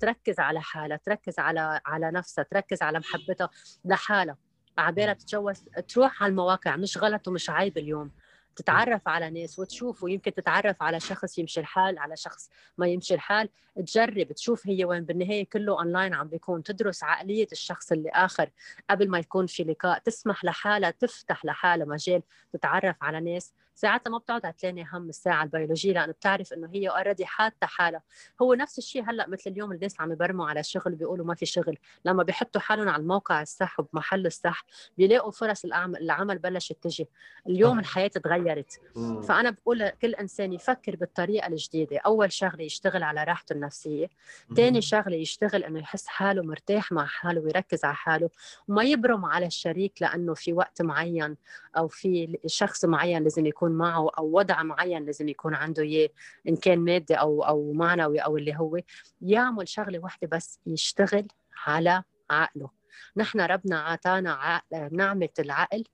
[0.00, 3.50] تركز على حالها تركز على على نفسها تركز على محبتها
[3.84, 4.36] لحالها.
[4.78, 8.10] عبالها تتجوز تروح على المواقع مش غلط ومش عيب اليوم.
[8.56, 13.48] تتعرف على ناس وتشوف ويمكن تتعرف على شخص يمشي الحال على شخص ما يمشي الحال.
[13.76, 16.62] تجرب تشوف هي وين بالنهاية كله اونلاين عم بيكون.
[16.62, 18.50] تدرس عقلية الشخص اللي آخر
[18.90, 19.98] قبل ما يكون في لقاء.
[19.98, 22.22] تسمح لحالها تفتح لحالها مجال
[22.52, 23.52] تتعرف على ناس.
[23.74, 28.02] ساعتها ما بتقعد عتلانة هم الساعة البيولوجية لأنه بتعرف إنه هي اوريدي حاطة حالها.
[28.42, 31.78] هو نفس الشيء هلأ مثل اليوم الناس عم يبرموا على الشغل بيقولوا ما في شغل.
[32.04, 34.64] لما بيحطوا حالهم على الموقع الصح وبمحل الصح
[34.98, 37.08] بيلاقوا فرص العمل بلشت تجي.
[37.46, 38.80] اليوم الحياة تغيرت.
[39.22, 41.98] فأنا بقول لكل إنسان يفكر بالطريقة الجديدة.
[41.98, 44.10] أول شغلة يشتغل على راحته النفسية.
[44.56, 48.30] ثاني شغلة يشتغل إنه يحس حاله مرتاح مع حاله ويركز على حاله
[48.68, 51.36] وما يبرم على الشريك لأنه في وقت معين
[51.76, 56.08] أو في شخص معين لازم يكون يكون معه أو وضع معين لازم يكون عنده إياه
[56.48, 58.80] إن كان مادي أو أو معنوي أو اللي هو
[59.22, 61.28] يعمل شغلة واحدة بس يشتغل
[61.66, 62.70] على عقله.
[63.16, 65.84] نحن ربنا عطانا عقل نعمة العقل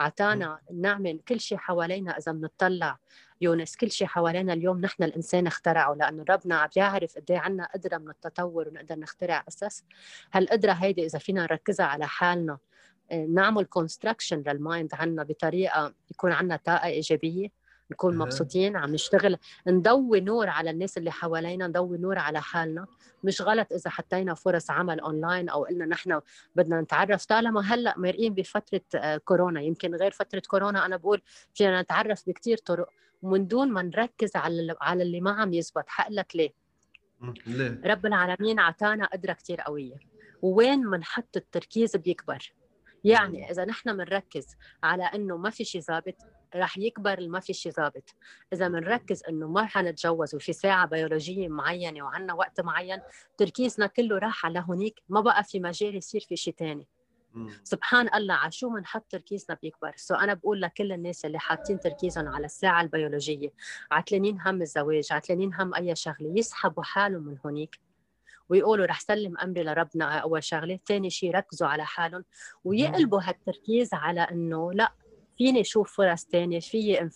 [0.00, 2.98] عطانا نعمة كل شيء حوالينا إذا بنطلع
[3.40, 7.68] يونس كل شيء حوالينا اليوم نحن الإنسان اخترعه لأنه ربنا عم يعرف قد إيه عندنا
[7.74, 9.84] قدرة من التطور ونقدر نخترع قصص
[10.32, 12.58] هالقدرة هيدي إذا فينا نركزها على حالنا
[13.12, 19.36] نعمل construction لل mind عنا بطريقة يكون عندنا طاقة إيجابية نكون مبسوطين عم نشتغل
[19.66, 22.86] نضوي نور على الناس اللي حوالينا نضوي نور على حالنا.
[23.24, 26.20] مش غلط إذا حطينا فرص عمل اونلاين أو قلنا نحن
[26.56, 29.60] بدنا نتعرف طالما هلأ مرقين بفترة آه، كورونا.
[29.60, 31.22] يمكن غير فترة كورونا أنا بقول
[31.54, 32.88] فينا نتعرف بكثير طرق.
[33.22, 35.84] ومن دون ما نركز على على اللي ما عم يزبط.
[35.86, 36.52] حقلك ليه؟
[37.46, 39.96] ليه؟ رب العالمين أعطانا قدرة كثير قوية.
[40.42, 42.52] ووين بنحط التركيز بيكبر؟
[43.04, 46.14] يعني إذا نحن بنركز على إنه ما في شيء ظابط
[46.56, 48.14] رح يكبر ما في شيء ظابط
[48.52, 53.00] إذا بنركز إنه ما حنتجوز وفي ساعة بيولوجية معينة وعندنا وقت معين
[53.36, 56.88] تركيزنا كله راح على هونيك ما بقى في مجال يصير في شيء ثاني
[57.64, 62.28] سبحان الله على شو بنحط تركيزنا بيكبر؟ سو أنا بقول لكل الناس اللي حاطين تركيزهم
[62.28, 63.52] على الساعة البيولوجية
[63.90, 67.80] عتلانين هم الزواج عتلانين هم أي شغلة يسحبوا حالهم من هونيك.
[68.50, 72.24] ويقولوا رح سلم أمري لربنا أول شغلة ثاني شيء ركزوا على حالهم.
[72.64, 74.92] ويقلبوا هالتركيز على إنه لا
[75.38, 77.10] فيني أشوف فرص تانية في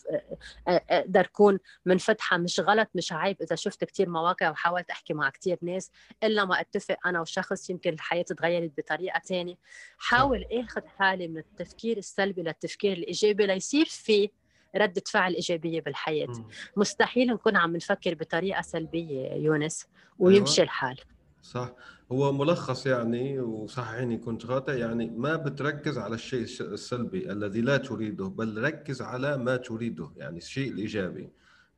[0.69, 3.43] أقدر اكون منفتحة مش غلط مش عيب.
[3.43, 5.91] إذا شفت كثير مواقع وحاولت أحكي مع كثير ناس
[6.23, 9.55] إلا ما أتفق أنا وشخص يمكن الحياة تغيرت بطريقة ثانية
[9.99, 14.31] حاول آخذ حالي من التفكير السلبي للتفكير الإيجابي ليصير في
[14.77, 16.29] ردة فعل إيجابية بالحياة.
[16.77, 19.87] مستحيل نكون عم نفكر بطريقة سلبية يونس
[20.19, 20.65] ويمشي أيوة.
[20.65, 21.01] الحال.
[21.45, 21.75] صح؟
[22.13, 28.29] هو ملخص يعني وصححني كنت خاطئ يعني ما بتركز على الشيء السلبي الذي لا تريده
[28.29, 31.31] بل ركز على ما تريده يعني الشيء الإيجابي.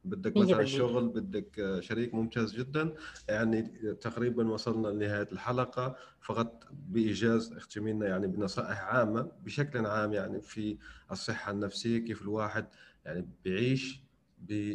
[0.05, 2.95] بدك مثلا شغل بدك شريك ممتاز جدا
[3.29, 3.63] يعني
[4.01, 10.79] تقريبا وصلنا لنهاية الحلقة فقط بإيجاز اختمينا يعني بنصائح عامة بشكل عام يعني في
[11.13, 12.67] الصحة النفسية كيف الواحد
[13.05, 14.03] يعني بيعيش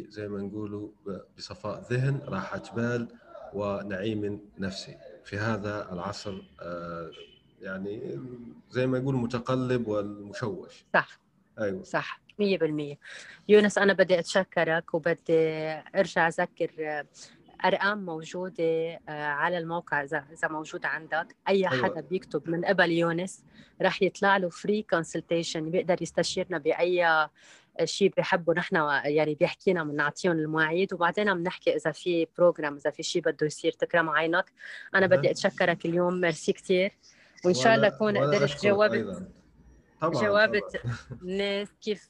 [0.08, 0.90] زي ما نقولوا
[1.36, 3.08] بصفاء ذهن راحة بال
[3.54, 4.96] ونعيم نفسي.
[5.24, 7.10] في هذا العصر آه،
[7.60, 8.20] يعني
[8.70, 10.84] زي ما يقول متقلب والمشوش.
[10.94, 11.18] صح.
[11.58, 11.82] أيوه.
[11.82, 12.22] صح.
[12.38, 12.98] 100%
[13.48, 15.48] يونس أنا بدي أتشكرك وبدي
[15.94, 17.06] أرجع أذكر آه،
[17.64, 21.36] أرقام موجودة آه، على الموقع إذا إذا موجوده عندك.
[21.48, 21.82] أي أيوة.
[21.82, 23.44] حدا بيكتب من قبل يونس
[23.82, 27.28] رح يطلع له free consultation بيقدر يستشيرنا بأي
[27.84, 33.22] شيء بحبه نحن يعني بيحكينا بنعطيهم المواعيد وبعدين بنحكي إذا في program إذا في شيء
[33.22, 34.52] بده يصير تكرم عينك.
[34.94, 36.20] أنا بدي أتشكرك اليوم.
[36.20, 36.92] ميرسي كثير
[37.44, 39.28] وإن شاء الله اكون قدرت جاوبت
[40.00, 40.80] طبعا جاوبت
[41.22, 42.08] الناس كيف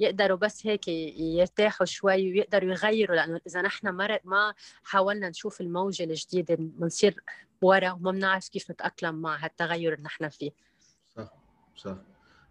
[0.00, 4.54] يقدروا بس هيك يرتاحوا شوي ويقدروا يغيروا لأنه إذا نحن ما ما
[4.84, 7.20] حاولنا نشوف الموجة الجديدة بنصير
[7.62, 10.50] ورا وما بنعرف كيف نتأقلم مع هالتغير اللي نحن فيه.
[11.16, 11.32] صح
[11.76, 11.96] صح.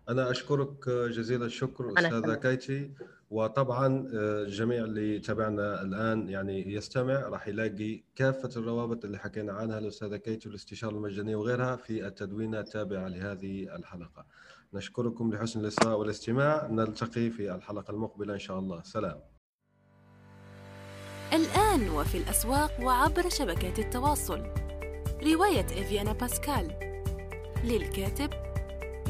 [0.10, 2.92] أنا أشكرك جزيل الشكر أستاذة كايتي
[3.30, 9.78] وطبعا الجميع آه، اللي تابعنا الآن يعني يستمع راح يلاقي كافة الروابط اللي حكينا عنها
[9.78, 14.26] الأستاذة كايتي والاستشارة المجانية وغيرها في التدوينة التابعة لهذه الحلقة.
[14.74, 16.68] نشكركم لحسن الإصغاء والاستماع.
[16.72, 18.84] نلتقي في الحلقة المقبلة إن شاء الله.
[18.84, 19.20] سلام.
[21.34, 24.44] الآن وفي الأسواق وعبر شبكات التواصل.
[25.24, 26.94] رواية إفيانا باسكال.
[27.64, 28.43] للكاتب